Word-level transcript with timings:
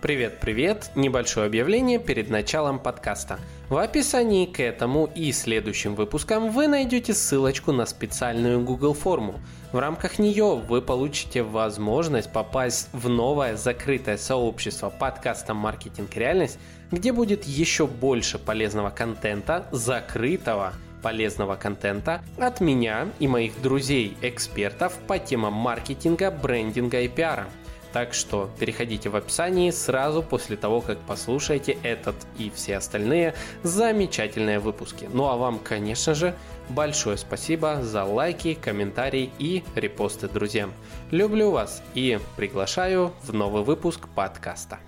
Привет-привет! 0.00 0.92
Небольшое 0.94 1.48
объявление 1.48 1.98
перед 1.98 2.30
началом 2.30 2.78
подкаста. 2.78 3.40
В 3.68 3.78
описании 3.78 4.46
к 4.46 4.60
этому 4.60 5.10
и 5.12 5.32
следующим 5.32 5.96
выпускам 5.96 6.52
вы 6.52 6.68
найдете 6.68 7.12
ссылочку 7.12 7.72
на 7.72 7.84
специальную 7.84 8.62
Google 8.62 8.94
форму. 8.94 9.40
В 9.72 9.78
рамках 9.80 10.20
нее 10.20 10.54
вы 10.54 10.82
получите 10.82 11.42
возможность 11.42 12.32
попасть 12.32 12.90
в 12.92 13.08
новое 13.08 13.56
закрытое 13.56 14.18
сообщество 14.18 14.88
подкаста 14.88 15.52
«Маркетинг 15.52 16.14
реальность», 16.14 16.60
где 16.92 17.12
будет 17.12 17.42
еще 17.42 17.88
больше 17.88 18.38
полезного 18.38 18.90
контента, 18.90 19.66
закрытого, 19.72 20.74
полезного 21.02 21.56
контента 21.56 22.22
от 22.36 22.60
меня 22.60 23.08
и 23.18 23.26
моих 23.26 23.60
друзей-экспертов 23.62 24.96
по 25.08 25.18
темам 25.18 25.54
маркетинга, 25.54 26.30
брендинга 26.30 27.00
и 27.00 27.08
пиара– 27.08 27.48
так 27.92 28.14
что 28.14 28.50
переходите 28.58 29.08
в 29.08 29.16
описании 29.16 29.70
сразу 29.70 30.22
после 30.22 30.56
того, 30.56 30.80
как 30.80 30.98
послушаете 31.00 31.78
этот 31.82 32.16
и 32.38 32.50
все 32.54 32.76
остальные 32.76 33.34
замечательные 33.62 34.58
выпуски. 34.58 35.08
Ну 35.12 35.26
а 35.26 35.36
вам, 35.36 35.58
конечно 35.58 36.14
же, 36.14 36.34
большое 36.68 37.16
спасибо 37.16 37.82
за 37.82 38.04
лайки, 38.04 38.54
комментарии 38.54 39.30
и 39.38 39.64
репосты 39.74 40.28
друзьям. 40.28 40.72
Люблю 41.10 41.50
вас 41.50 41.82
и 41.94 42.18
приглашаю 42.36 43.12
в 43.22 43.32
новый 43.32 43.62
выпуск 43.62 44.08
подкаста. 44.14 44.78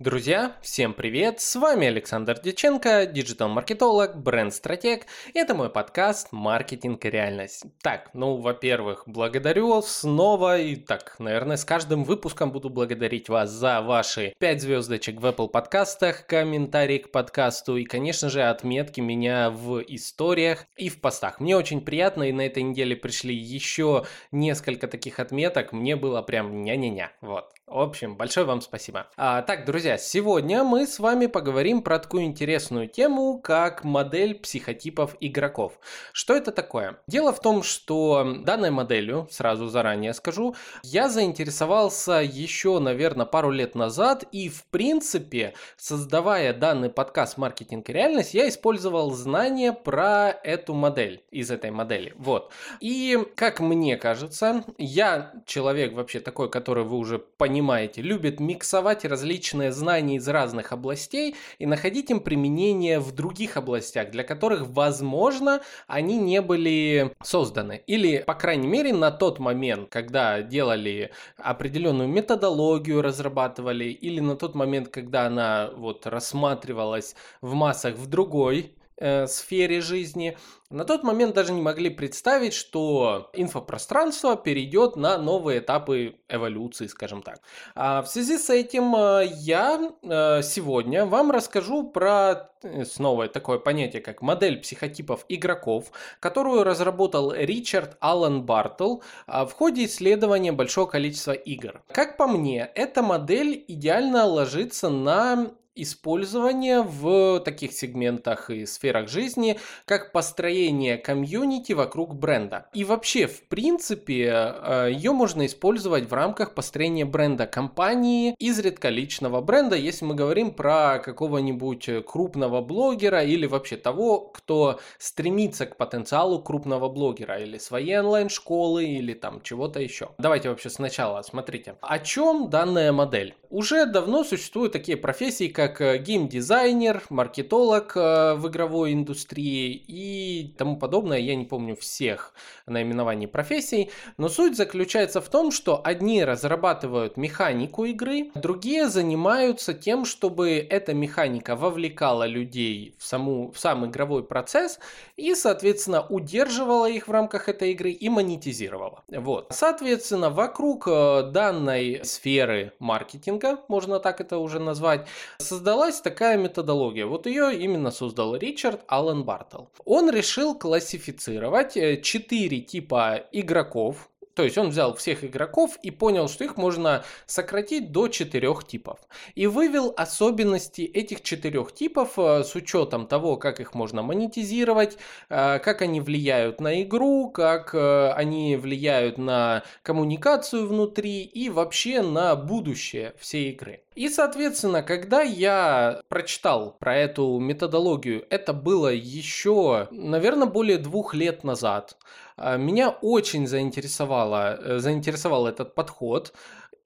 Друзья, 0.00 0.56
всем 0.62 0.94
привет! 0.94 1.42
С 1.42 1.56
вами 1.56 1.86
Александр 1.86 2.40
Диченко, 2.40 3.04
диджитал-маркетолог, 3.04 4.16
бренд-стратег. 4.16 5.04
Это 5.34 5.54
мой 5.54 5.68
подкаст 5.68 6.28
«Маркетинг 6.32 7.04
и 7.04 7.10
реальность». 7.10 7.66
Так, 7.82 8.08
ну, 8.14 8.36
во-первых, 8.36 9.02
благодарю 9.04 9.82
снова 9.82 10.58
и 10.58 10.76
так, 10.76 11.16
наверное, 11.18 11.58
с 11.58 11.66
каждым 11.66 12.04
выпуском 12.04 12.50
буду 12.50 12.70
благодарить 12.70 13.28
вас 13.28 13.50
за 13.50 13.82
ваши 13.82 14.32
5 14.38 14.62
звездочек 14.62 15.20
в 15.20 15.26
Apple 15.26 15.48
подкастах, 15.48 16.26
комментарии 16.26 16.96
к 16.96 17.12
подкасту 17.12 17.76
и, 17.76 17.84
конечно 17.84 18.30
же, 18.30 18.42
отметки 18.44 19.02
меня 19.02 19.50
в 19.50 19.80
историях 19.80 20.64
и 20.78 20.88
в 20.88 20.98
постах. 21.02 21.40
Мне 21.40 21.58
очень 21.58 21.82
приятно, 21.82 22.22
и 22.22 22.32
на 22.32 22.46
этой 22.46 22.62
неделе 22.62 22.96
пришли 22.96 23.34
еще 23.34 24.06
несколько 24.32 24.88
таких 24.88 25.20
отметок. 25.20 25.72
Мне 25.74 25.94
было 25.94 26.22
прям 26.22 26.64
ня-ня-ня. 26.64 27.12
Вот. 27.20 27.52
В 27.70 27.78
общем, 27.78 28.16
большое 28.16 28.46
вам 28.46 28.62
спасибо. 28.62 29.06
А, 29.16 29.42
так, 29.42 29.64
друзья, 29.64 29.89
сегодня 29.98 30.64
мы 30.64 30.86
с 30.86 30.98
вами 30.98 31.26
поговорим 31.26 31.82
про 31.82 31.98
такую 31.98 32.24
интересную 32.24 32.88
тему, 32.88 33.38
как 33.38 33.84
модель 33.84 34.34
психотипов 34.34 35.16
игроков. 35.20 35.78
Что 36.12 36.34
это 36.34 36.52
такое? 36.52 36.98
Дело 37.06 37.32
в 37.32 37.40
том, 37.40 37.62
что 37.62 38.36
данной 38.44 38.70
моделью, 38.70 39.28
сразу 39.30 39.68
заранее 39.68 40.14
скажу, 40.14 40.54
я 40.82 41.08
заинтересовался 41.08 42.14
еще, 42.14 42.78
наверное, 42.78 43.26
пару 43.26 43.50
лет 43.50 43.74
назад, 43.74 44.24
и 44.32 44.48
в 44.48 44.64
принципе, 44.66 45.54
создавая 45.76 46.52
данный 46.52 46.90
подкаст 46.90 47.36
«Маркетинг 47.36 47.88
и 47.88 47.92
реальность», 47.92 48.34
я 48.34 48.48
использовал 48.48 49.12
знания 49.12 49.72
про 49.72 50.30
эту 50.30 50.74
модель, 50.74 51.22
из 51.30 51.50
этой 51.50 51.70
модели. 51.70 52.12
Вот. 52.16 52.52
И, 52.80 53.18
как 53.34 53.60
мне 53.60 53.96
кажется, 53.96 54.64
я 54.78 55.32
человек 55.46 55.92
вообще 55.92 56.20
такой, 56.20 56.50
который 56.50 56.84
вы 56.84 56.96
уже 56.96 57.18
понимаете, 57.18 58.02
любит 58.02 58.40
миксовать 58.40 59.04
различные 59.04 59.72
знания 59.80 60.16
из 60.16 60.28
разных 60.28 60.72
областей 60.72 61.34
и 61.58 61.66
находить 61.66 62.10
им 62.10 62.20
применение 62.20 63.00
в 63.00 63.12
других 63.12 63.56
областях, 63.56 64.10
для 64.10 64.22
которых, 64.22 64.68
возможно, 64.68 65.60
они 65.86 66.18
не 66.18 66.40
были 66.40 67.12
созданы. 67.22 67.82
Или, 67.86 68.18
по 68.26 68.34
крайней 68.34 68.68
мере, 68.68 68.92
на 68.92 69.10
тот 69.10 69.38
момент, 69.38 69.88
когда 69.88 70.42
делали 70.42 71.10
определенную 71.36 72.08
методологию, 72.08 73.02
разрабатывали, 73.02 73.86
или 73.86 74.20
на 74.20 74.36
тот 74.36 74.54
момент, 74.54 74.88
когда 74.88 75.26
она 75.26 75.70
вот 75.76 76.06
рассматривалась 76.06 77.16
в 77.40 77.54
массах 77.54 77.96
в 77.96 78.06
другой 78.06 78.74
э, 79.00 79.26
сфере 79.26 79.80
жизни, 79.80 80.36
на 80.70 80.84
тот 80.84 81.02
момент 81.02 81.34
даже 81.34 81.52
не 81.52 81.60
могли 81.60 81.90
представить, 81.90 82.54
что 82.54 83.28
инфопространство 83.32 84.36
перейдет 84.36 84.94
на 84.94 85.18
новые 85.18 85.58
этапы 85.58 86.14
эволюции, 86.28 86.86
скажем 86.86 87.22
так. 87.22 87.40
А 87.74 88.02
в 88.02 88.06
связи 88.06 88.38
с 88.38 88.50
этим 88.50 88.94
э, 88.94 89.26
я 89.34 89.90
э, 90.02 90.42
сегодня 90.44 91.06
вам 91.06 91.32
расскажу 91.32 91.90
про 91.90 92.52
э, 92.62 92.84
снова 92.84 93.26
такое 93.26 93.58
понятие, 93.58 94.00
как 94.00 94.22
модель 94.22 94.60
психотипов 94.60 95.24
игроков, 95.28 95.90
которую 96.20 96.62
разработал 96.62 97.32
Ричард 97.32 97.96
Аллен 97.98 98.42
Бартл 98.44 99.00
в 99.26 99.50
ходе 99.50 99.86
исследования 99.86 100.52
большого 100.52 100.86
количества 100.86 101.32
игр. 101.32 101.82
Как 101.90 102.16
по 102.16 102.28
мне, 102.28 102.70
эта 102.76 103.02
модель 103.02 103.64
идеально 103.66 104.24
ложится 104.24 104.88
на 104.88 105.50
использование 105.82 106.82
в 106.82 107.40
таких 107.40 107.72
сегментах 107.72 108.50
и 108.50 108.66
сферах 108.66 109.08
жизни, 109.08 109.58
как 109.84 110.12
построение 110.12 110.96
комьюнити 110.96 111.72
вокруг 111.72 112.14
бренда. 112.14 112.66
И 112.72 112.84
вообще, 112.84 113.26
в 113.26 113.42
принципе, 113.48 114.26
э, 114.26 114.90
ее 114.92 115.12
можно 115.12 115.46
использовать 115.46 116.08
в 116.08 116.14
рамках 116.14 116.54
построения 116.54 117.04
бренда 117.04 117.46
компании, 117.46 118.34
изредка 118.38 118.88
личного 118.88 119.40
бренда, 119.40 119.76
если 119.76 120.04
мы 120.04 120.14
говорим 120.14 120.52
про 120.52 120.98
какого-нибудь 120.98 122.04
крупного 122.06 122.60
блогера 122.60 123.22
или 123.22 123.46
вообще 123.46 123.76
того, 123.76 124.20
кто 124.20 124.80
стремится 124.98 125.66
к 125.66 125.76
потенциалу 125.76 126.42
крупного 126.42 126.88
блогера 126.88 127.38
или 127.38 127.58
своей 127.58 127.98
онлайн-школы 127.98 128.84
или 128.84 129.14
там 129.14 129.40
чего-то 129.42 129.80
еще. 129.80 130.10
Давайте 130.18 130.48
вообще 130.48 130.70
сначала 130.70 131.22
смотрите. 131.22 131.76
О 131.80 131.98
чем 131.98 132.50
данная 132.50 132.92
модель? 132.92 133.34
Уже 133.50 133.84
давно 133.84 134.22
существуют 134.22 134.72
такие 134.72 134.96
профессии, 134.96 135.48
как 135.48 135.80
э, 135.80 135.98
геймдизайнер, 135.98 137.02
маркетолог 137.10 137.96
э, 137.96 138.34
в 138.36 138.48
игровой 138.48 138.92
индустрии 138.92 139.72
и 139.88 140.54
тому 140.56 140.76
подобное. 140.76 141.18
Я 141.18 141.34
не 141.34 141.44
помню 141.46 141.74
всех 141.74 142.32
наименований 142.66 143.26
профессий, 143.26 143.90
но 144.18 144.28
суть 144.28 144.56
заключается 144.56 145.20
в 145.20 145.28
том, 145.28 145.50
что 145.50 145.80
одни 145.82 146.22
разрабатывают 146.22 147.16
механику 147.16 147.86
игры, 147.86 148.30
другие 148.36 148.88
занимаются 148.88 149.74
тем, 149.74 150.04
чтобы 150.04 150.50
эта 150.50 150.94
механика 150.94 151.56
вовлекала 151.56 152.28
людей 152.28 152.94
в, 152.98 153.04
саму, 153.04 153.50
в 153.50 153.58
сам 153.58 153.84
игровой 153.84 154.22
процесс 154.22 154.78
и, 155.16 155.34
соответственно, 155.34 156.06
удерживала 156.06 156.88
их 156.88 157.08
в 157.08 157.10
рамках 157.10 157.48
этой 157.48 157.72
игры 157.72 157.90
и 157.90 158.08
монетизировала. 158.08 159.02
Вот. 159.08 159.48
Соответственно, 159.50 160.30
вокруг 160.30 160.86
э, 160.86 161.30
данной 161.32 162.04
сферы 162.04 162.74
маркетинга, 162.78 163.39
можно 163.68 163.98
так 164.00 164.20
это 164.20 164.38
уже 164.38 164.58
назвать, 164.58 165.06
создалась 165.38 166.00
такая 166.00 166.36
методология. 166.36 167.06
Вот 167.06 167.26
ее 167.26 167.56
именно 167.58 167.90
создал 167.90 168.36
Ричард 168.36 168.82
Аллен 168.86 169.24
Бартл. 169.24 169.64
Он 169.84 170.10
решил 170.10 170.54
классифицировать 170.54 171.76
э, 171.76 172.00
четыре 172.02 172.60
типа 172.60 173.24
игроков, 173.32 174.09
то 174.34 174.44
есть 174.44 174.56
он 174.58 174.70
взял 174.70 174.94
всех 174.94 175.24
игроков 175.24 175.78
и 175.82 175.90
понял, 175.90 176.28
что 176.28 176.44
их 176.44 176.56
можно 176.56 177.04
сократить 177.26 177.92
до 177.92 178.08
четырех 178.08 178.66
типов. 178.66 178.98
И 179.34 179.46
вывел 179.46 179.92
особенности 179.96 180.82
этих 180.82 181.22
четырех 181.22 181.74
типов 181.74 182.18
э, 182.18 182.44
с 182.44 182.54
учетом 182.54 183.06
того, 183.06 183.36
как 183.36 183.60
их 183.60 183.74
можно 183.74 184.02
монетизировать, 184.02 184.98
э, 185.28 185.58
как 185.58 185.82
они 185.82 186.00
влияют 186.00 186.60
на 186.60 186.82
игру, 186.82 187.30
как 187.30 187.74
э, 187.74 188.12
они 188.12 188.56
влияют 188.56 189.18
на 189.18 189.62
коммуникацию 189.82 190.66
внутри 190.66 191.22
и 191.22 191.48
вообще 191.50 192.02
на 192.02 192.36
будущее 192.36 193.14
всей 193.18 193.50
игры. 193.50 193.82
И, 193.96 194.08
соответственно, 194.08 194.82
когда 194.82 195.20
я 195.22 196.00
прочитал 196.08 196.76
про 196.78 196.96
эту 196.96 197.38
методологию, 197.40 198.24
это 198.30 198.52
было 198.52 198.88
еще, 198.88 199.88
наверное, 199.90 200.46
более 200.46 200.78
двух 200.78 201.12
лет 201.12 201.42
назад. 201.42 201.96
А, 202.36 202.56
меня 202.56 202.90
очень 202.90 203.48
заинтересовало, 203.48 204.56
э, 204.56 204.78
заинтересовал 204.78 205.48
этот 205.48 205.74
подход. 205.74 206.32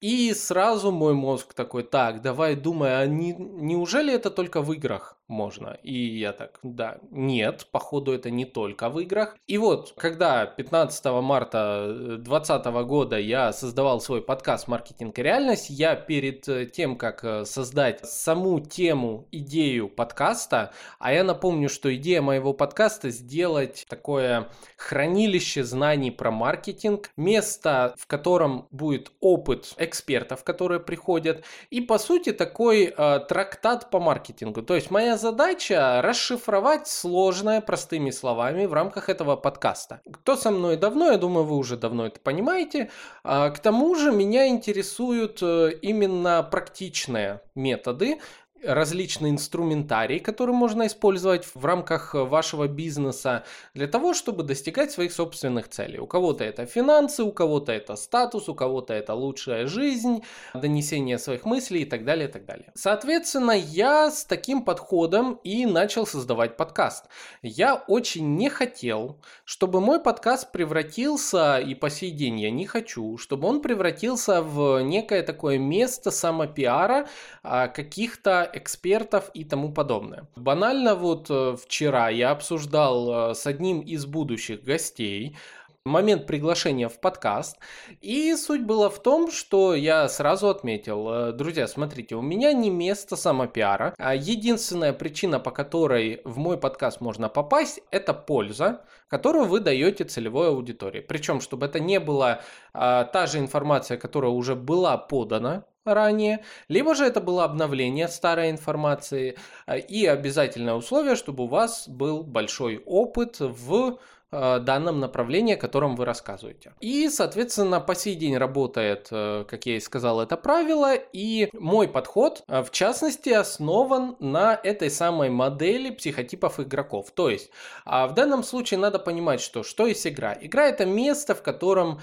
И 0.00 0.34
сразу 0.34 0.92
мой 0.92 1.14
мозг 1.14 1.54
такой, 1.54 1.82
так, 1.82 2.20
давай 2.22 2.56
думай, 2.56 3.00
а 3.00 3.06
не, 3.06 3.34
неужели 3.34 4.12
это 4.12 4.30
только 4.30 4.60
в 4.60 4.72
играх? 4.72 5.16
Можно. 5.28 5.78
И 5.82 6.18
я 6.18 6.32
так, 6.32 6.58
да, 6.62 6.98
нет, 7.10 7.66
походу 7.70 8.12
это 8.12 8.30
не 8.30 8.44
только 8.44 8.90
в 8.90 9.00
играх. 9.00 9.36
И 9.46 9.58
вот, 9.58 9.94
когда 9.96 10.46
15 10.46 11.04
марта 11.22 11.94
2020 12.18 12.66
года 12.86 13.18
я 13.18 13.52
создавал 13.52 14.00
свой 14.00 14.22
подкаст 14.22 14.68
«Маркетинг 14.68 15.18
и 15.18 15.22
реальность», 15.22 15.70
я 15.70 15.96
перед 15.96 16.48
э, 16.48 16.66
тем, 16.66 16.96
как 16.96 17.24
э, 17.24 17.44
создать 17.44 18.04
саму 18.06 18.60
тему, 18.60 19.26
идею 19.32 19.88
подкаста, 19.88 20.72
а 20.98 21.12
я 21.12 21.24
напомню, 21.24 21.68
что 21.68 21.94
идея 21.94 22.20
моего 22.20 22.52
подкаста 22.52 23.10
сделать 23.10 23.86
такое 23.88 24.50
хранилище 24.76 25.64
знаний 25.64 26.10
про 26.10 26.30
маркетинг, 26.30 27.10
место, 27.16 27.94
в 27.96 28.06
котором 28.06 28.68
будет 28.70 29.12
опыт 29.20 29.74
экспертов, 29.78 30.44
которые 30.44 30.80
приходят, 30.80 31.44
и 31.70 31.80
по 31.80 31.98
сути 31.98 32.32
такой 32.32 32.92
э, 32.96 33.20
трактат 33.28 33.90
по 33.90 34.00
маркетингу. 34.00 34.62
То 34.62 34.74
есть 34.74 34.90
моя 34.90 35.13
задача 35.16 36.00
расшифровать 36.02 36.88
сложное 36.88 37.60
простыми 37.60 38.10
словами 38.10 38.66
в 38.66 38.72
рамках 38.72 39.08
этого 39.08 39.36
подкаста. 39.36 40.00
Кто 40.10 40.36
со 40.36 40.50
мной 40.50 40.76
давно, 40.76 41.10
я 41.12 41.18
думаю, 41.18 41.44
вы 41.44 41.56
уже 41.56 41.76
давно 41.76 42.06
это 42.06 42.20
понимаете. 42.20 42.90
А, 43.22 43.50
к 43.50 43.58
тому 43.58 43.94
же 43.94 44.12
меня 44.12 44.48
интересуют 44.48 45.38
э, 45.42 45.72
именно 45.82 46.42
практичные 46.42 47.40
методы, 47.54 48.20
различный 48.66 49.30
инструментарий, 49.30 50.20
который 50.20 50.54
можно 50.54 50.86
использовать 50.86 51.46
в 51.54 51.64
рамках 51.64 52.14
вашего 52.14 52.68
бизнеса 52.68 53.44
для 53.74 53.86
того, 53.86 54.14
чтобы 54.14 54.42
достигать 54.42 54.92
своих 54.92 55.12
собственных 55.12 55.68
целей. 55.68 55.98
У 55.98 56.06
кого-то 56.06 56.44
это 56.44 56.66
финансы, 56.66 57.22
у 57.22 57.32
кого-то 57.32 57.72
это 57.72 57.96
статус, 57.96 58.48
у 58.48 58.54
кого-то 58.54 58.94
это 58.94 59.14
лучшая 59.14 59.66
жизнь, 59.66 60.22
донесение 60.54 61.18
своих 61.18 61.44
мыслей 61.44 61.82
и 61.82 61.84
так 61.84 62.04
далее, 62.04 62.28
и 62.28 62.32
так 62.32 62.44
далее. 62.44 62.72
Соответственно, 62.74 63.52
я 63.52 64.10
с 64.10 64.24
таким 64.24 64.62
подходом 64.62 65.40
и 65.44 65.66
начал 65.66 66.06
создавать 66.06 66.56
подкаст. 66.56 67.06
Я 67.42 67.74
очень 67.74 68.36
не 68.36 68.48
хотел, 68.48 69.20
чтобы 69.44 69.80
мой 69.80 70.00
подкаст 70.00 70.52
превратился, 70.52 71.58
и 71.58 71.74
по 71.74 71.90
сей 71.90 72.10
день 72.10 72.40
я 72.40 72.50
не 72.50 72.66
хочу, 72.66 73.18
чтобы 73.18 73.48
он 73.48 73.60
превратился 73.60 74.42
в 74.42 74.82
некое 74.82 75.22
такое 75.22 75.58
место 75.58 76.10
самопиара 76.10 77.06
а, 77.42 77.68
каких-то 77.68 78.50
экспертов 78.56 79.30
и 79.34 79.44
тому 79.44 79.72
подобное. 79.72 80.28
Банально 80.36 80.94
вот 80.94 81.26
э, 81.30 81.56
вчера 81.62 82.08
я 82.08 82.30
обсуждал 82.30 83.30
э, 83.30 83.34
с 83.34 83.46
одним 83.46 83.80
из 83.80 84.06
будущих 84.06 84.62
гостей 84.62 85.36
момент 85.84 86.26
приглашения 86.26 86.88
в 86.88 86.98
подкаст. 86.98 87.58
И 88.00 88.34
суть 88.36 88.62
была 88.62 88.88
в 88.88 89.02
том, 89.02 89.30
что 89.30 89.74
я 89.74 90.08
сразу 90.08 90.48
отметил, 90.48 91.08
э, 91.10 91.32
друзья, 91.32 91.66
смотрите, 91.68 92.14
у 92.14 92.22
меня 92.22 92.54
не 92.54 92.70
место 92.70 93.16
самопиара. 93.16 93.94
А 93.98 94.14
единственная 94.14 94.94
причина, 94.94 95.38
по 95.38 95.50
которой 95.50 96.22
в 96.24 96.38
мой 96.38 96.56
подкаст 96.56 97.02
можно 97.02 97.28
попасть, 97.28 97.80
это 97.90 98.14
польза, 98.14 98.84
которую 99.08 99.44
вы 99.44 99.60
даете 99.60 100.04
целевой 100.04 100.48
аудитории. 100.48 101.00
Причем, 101.00 101.40
чтобы 101.40 101.66
это 101.66 101.80
не 101.80 102.00
была 102.00 102.40
а, 102.72 103.04
та 103.04 103.26
же 103.26 103.38
информация, 103.38 103.98
которая 103.98 104.30
уже 104.30 104.54
была 104.54 104.96
подана 104.96 105.64
ранее, 105.84 106.44
либо 106.68 106.94
же 106.94 107.04
это 107.04 107.20
было 107.20 107.44
обновление 107.44 108.08
старой 108.08 108.50
информации 108.50 109.36
э, 109.66 109.78
и 109.78 110.06
обязательное 110.06 110.74
условие, 110.74 111.16
чтобы 111.16 111.44
у 111.44 111.48
вас 111.48 111.88
был 111.88 112.22
большой 112.22 112.82
опыт 112.86 113.36
в 113.40 113.98
э, 114.30 114.58
данном 114.60 115.00
направлении, 115.00 115.54
о 115.54 115.58
котором 115.58 115.96
вы 115.96 116.04
рассказываете. 116.04 116.72
И, 116.80 117.08
соответственно, 117.10 117.80
по 117.80 117.94
сей 117.94 118.14
день 118.14 118.36
работает, 118.36 119.08
э, 119.10 119.44
как 119.46 119.66
я 119.66 119.76
и 119.76 119.80
сказал, 119.80 120.20
это 120.20 120.36
правило, 120.36 120.94
и 120.94 121.50
мой 121.52 121.88
подход, 121.88 122.42
в 122.48 122.70
частности, 122.70 123.30
основан 123.30 124.16
на 124.20 124.58
этой 124.62 124.90
самой 124.90 125.28
модели 125.28 125.90
психотипов 125.90 126.60
игроков. 126.60 127.10
То 127.10 127.28
есть, 127.28 127.50
а 127.84 128.06
в 128.06 128.14
данном 128.14 128.42
случае 128.42 128.78
надо 128.78 128.98
понимать, 128.98 129.40
что 129.40 129.62
что 129.62 129.86
есть 129.86 130.06
игра. 130.06 130.36
Игра 130.40 130.66
это 130.66 130.86
место, 130.86 131.34
в 131.34 131.42
котором 131.42 132.00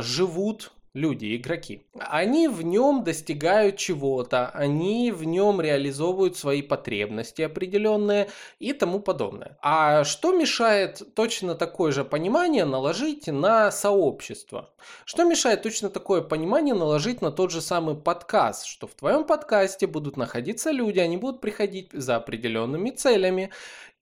живут 0.00 0.72
люди, 0.94 1.36
игроки. 1.36 1.86
Они 1.98 2.48
в 2.48 2.62
нем 2.62 3.02
достигают 3.02 3.76
чего-то, 3.76 4.48
они 4.48 5.10
в 5.10 5.24
нем 5.24 5.60
реализовывают 5.60 6.36
свои 6.36 6.60
потребности 6.60 7.42
определенные 7.42 8.28
и 8.58 8.72
тому 8.72 9.00
подобное. 9.00 9.58
А 9.62 10.04
что 10.04 10.32
мешает 10.32 11.02
точно 11.14 11.54
такое 11.54 11.92
же 11.92 12.04
понимание 12.04 12.64
наложить 12.64 13.26
на 13.26 13.70
сообщество? 13.70 14.70
Что 15.04 15.24
мешает 15.24 15.62
точно 15.62 15.88
такое 15.88 16.20
понимание 16.20 16.74
наложить 16.74 17.22
на 17.22 17.30
тот 17.30 17.50
же 17.50 17.62
самый 17.62 17.96
подкаст, 17.96 18.66
что 18.66 18.86
в 18.86 18.94
твоем 18.94 19.24
подкасте 19.24 19.86
будут 19.86 20.16
находиться 20.16 20.70
люди, 20.70 20.98
они 20.98 21.16
будут 21.16 21.40
приходить 21.40 21.88
за 21.92 22.16
определенными 22.16 22.90
целями, 22.90 23.50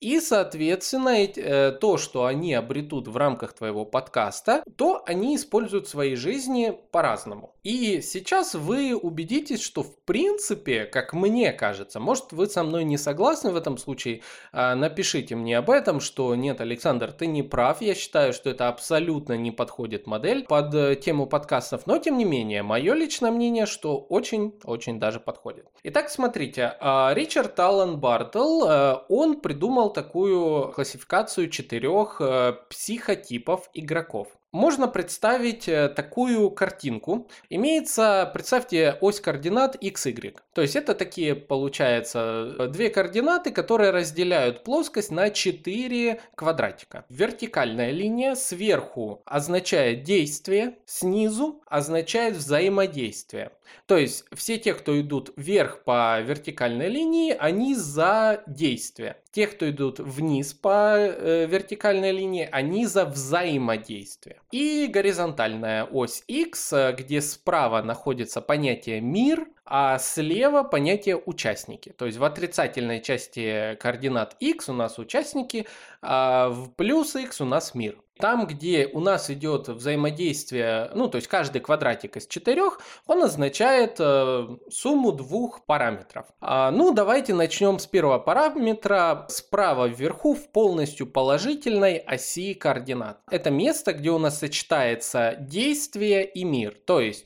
и, 0.01 0.19
соответственно, 0.21 1.11
э, 1.11 1.73
то, 1.73 1.99
что 1.99 2.25
они 2.25 2.55
обретут 2.55 3.07
в 3.07 3.17
рамках 3.17 3.53
твоего 3.53 3.85
подкаста, 3.85 4.63
то 4.77 5.03
они 5.07 5.37
используют 5.37 5.87
в 5.87 5.91
своей 5.91 6.17
жизни 6.17 6.75
по-разному. 6.91 7.55
И 7.63 8.01
сейчас 8.01 8.55
вы 8.55 8.97
убедитесь, 8.97 9.61
что 9.61 9.83
в 9.83 9.95
принципе, 10.07 10.87
как 10.87 11.13
мне 11.13 11.53
кажется, 11.53 12.01
может 12.01 12.33
вы 12.33 12.47
со 12.47 12.63
мной 12.65 12.85
не 12.85 12.97
согласны 12.97 13.53
в 13.53 13.57
этом 13.57 13.77
случае, 13.77 14.23
а, 14.53 14.75
напишите 14.75 15.37
мне 15.37 15.59
об 15.59 15.69
этом, 15.69 16.01
что 16.01 16.35
нет, 16.35 16.63
Александр, 16.63 17.13
ты 17.13 17.27
не 17.27 17.43
прав, 17.43 17.83
я 17.83 17.95
считаю, 17.95 18.33
что 18.33 18.49
это 18.49 18.69
абсолютно 18.69 19.37
не 19.37 19.51
подходит 19.51 20.07
модель 20.07 20.45
под 20.45 20.75
э, 20.75 20.97
тему 20.97 21.27
подкастов, 21.27 21.87
но 21.87 21.99
тем 21.99 22.17
не 22.17 22.25
менее, 22.25 22.63
мое 22.63 22.95
личное 22.95 23.31
мнение, 23.31 23.67
что 23.67 23.99
очень-очень 23.99 24.99
даже 24.99 25.21
подходит. 25.21 25.67
Итак, 25.83 26.09
смотрите, 26.09 26.75
а, 26.81 27.13
Ричард 27.13 27.61
Аллен 27.61 28.01
Бартл, 28.01 28.65
э, 28.65 28.97
он 29.11 29.41
придумал 29.41 29.90
такую 29.93 30.73
классификацию 30.73 31.49
четырех 31.51 32.21
э, 32.21 32.55
психотипов 32.69 33.71
игроков 33.75 34.29
можно 34.53 34.89
представить 34.89 35.69
э, 35.69 35.89
такую 35.89 36.51
картинку. 36.51 37.29
Имеется, 37.49 38.31
представьте, 38.33 38.97
ось 39.01 39.21
координат 39.21 39.77
x, 39.81 40.07
y. 40.07 40.37
То 40.53 40.63
есть 40.63 40.77
это 40.77 40.95
такие, 40.95 41.37
получается, 41.37 42.55
э, 42.59 42.67
две 42.69 42.91
координаты, 42.91 43.53
которые 43.53 43.91
разделяют 43.91 44.65
плоскость 44.65 45.11
на 45.11 45.31
4 45.31 46.21
квадратика. 46.35 47.05
Вертикальная 47.09 47.93
линия 47.93 48.35
сверху 48.35 49.23
означает 49.25 50.03
действие, 50.03 50.79
снизу 50.85 51.63
означает 51.67 52.37
взаимодействие. 52.37 53.53
То 53.87 53.97
есть 53.97 54.25
все 54.33 54.59
те, 54.59 54.75
кто 54.75 55.01
идут 55.01 55.33
вверх 55.37 55.85
по 55.85 56.21
вертикальной 56.21 56.89
линии, 56.89 57.37
они 57.39 57.75
за 57.75 58.43
действие. 58.47 59.17
Те, 59.33 59.47
кто 59.47 59.71
идут 59.71 60.01
вниз 60.01 60.55
по 60.55 60.97
э, 60.97 61.47
вертикальной 61.47 62.13
линии, 62.13 62.49
они 62.51 62.87
за 62.87 63.05
взаимодействие. 63.05 64.40
И 64.51 64.89
горизонтальная 64.89 65.85
ось 65.85 66.25
X, 66.27 66.73
э, 66.73 66.93
где 66.99 67.21
справа 67.21 67.83
находится 67.83 68.41
понятие 68.41 69.01
мир, 69.01 69.47
а 69.71 69.99
слева 69.99 70.65
понятие 70.65 71.17
участники. 71.17 71.91
То 71.91 72.07
есть 72.07 72.19
в 72.19 72.25
отрицательной 72.25 73.01
части 73.01 73.77
координат 73.81 74.37
x 74.41 74.69
у 74.69 74.73
нас 74.73 74.99
участники, 74.99 75.67
а 76.03 76.49
в 76.49 76.71
плюс 76.73 77.15
x 77.15 77.41
у 77.41 77.45
нас 77.45 77.75
мир. 77.75 77.97
Там, 78.19 78.47
где 78.47 78.87
у 78.93 79.01
нас 79.01 79.31
идет 79.31 79.69
взаимодействие, 79.69 80.91
ну, 80.95 81.09
то 81.09 81.17
есть 81.17 81.27
каждый 81.27 81.61
квадратик 81.61 82.19
из 82.19 82.27
четырех, 82.27 82.81
он 83.07 83.23
означает 83.23 83.97
э, 83.99 84.47
сумму 84.71 85.13
двух 85.13 85.65
параметров. 85.65 86.27
А, 86.41 86.71
ну, 86.71 86.93
давайте 86.93 87.33
начнем 87.33 87.79
с 87.79 87.87
первого 87.87 88.19
параметра. 88.19 89.25
Справа 89.31 89.87
вверху 89.87 90.35
в 90.35 90.51
полностью 90.51 91.07
положительной 91.07 91.97
оси 91.97 92.53
координат. 92.53 93.21
Это 93.31 93.51
место, 93.51 93.95
где 93.95 94.11
у 94.11 94.19
нас 94.19 94.39
сочетается 94.39 95.37
действие 95.39 96.27
и 96.27 96.45
мир. 96.45 96.77
То 96.85 97.01
есть 97.01 97.25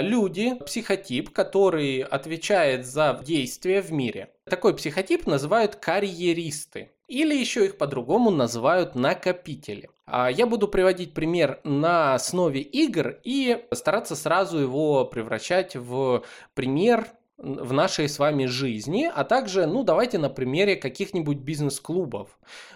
люди, 0.00 0.54
психотип, 0.66 1.30
который 1.30 2.00
отвечает 2.00 2.86
за 2.86 3.20
действие 3.24 3.82
в 3.82 3.92
мире. 3.92 4.30
Такой 4.44 4.74
психотип 4.74 5.26
называют 5.26 5.76
карьеристы. 5.76 6.90
Или 7.08 7.34
еще 7.34 7.64
их 7.64 7.78
по-другому 7.78 8.30
называют 8.30 8.94
накопители. 8.94 9.88
А 10.04 10.30
я 10.30 10.46
буду 10.46 10.68
приводить 10.68 11.14
пример 11.14 11.60
на 11.64 12.14
основе 12.14 12.60
игр 12.60 13.18
и 13.24 13.64
стараться 13.72 14.14
сразу 14.14 14.58
его 14.58 15.04
превращать 15.06 15.74
в 15.74 16.22
пример 16.54 17.06
в 17.38 17.72
нашей 17.72 18.08
с 18.08 18.18
вами 18.18 18.46
жизни, 18.46 19.08
а 19.14 19.22
также, 19.22 19.66
ну, 19.66 19.84
давайте 19.84 20.18
на 20.18 20.28
примере 20.28 20.74
каких-нибудь 20.74 21.38
бизнес-клубов 21.38 22.28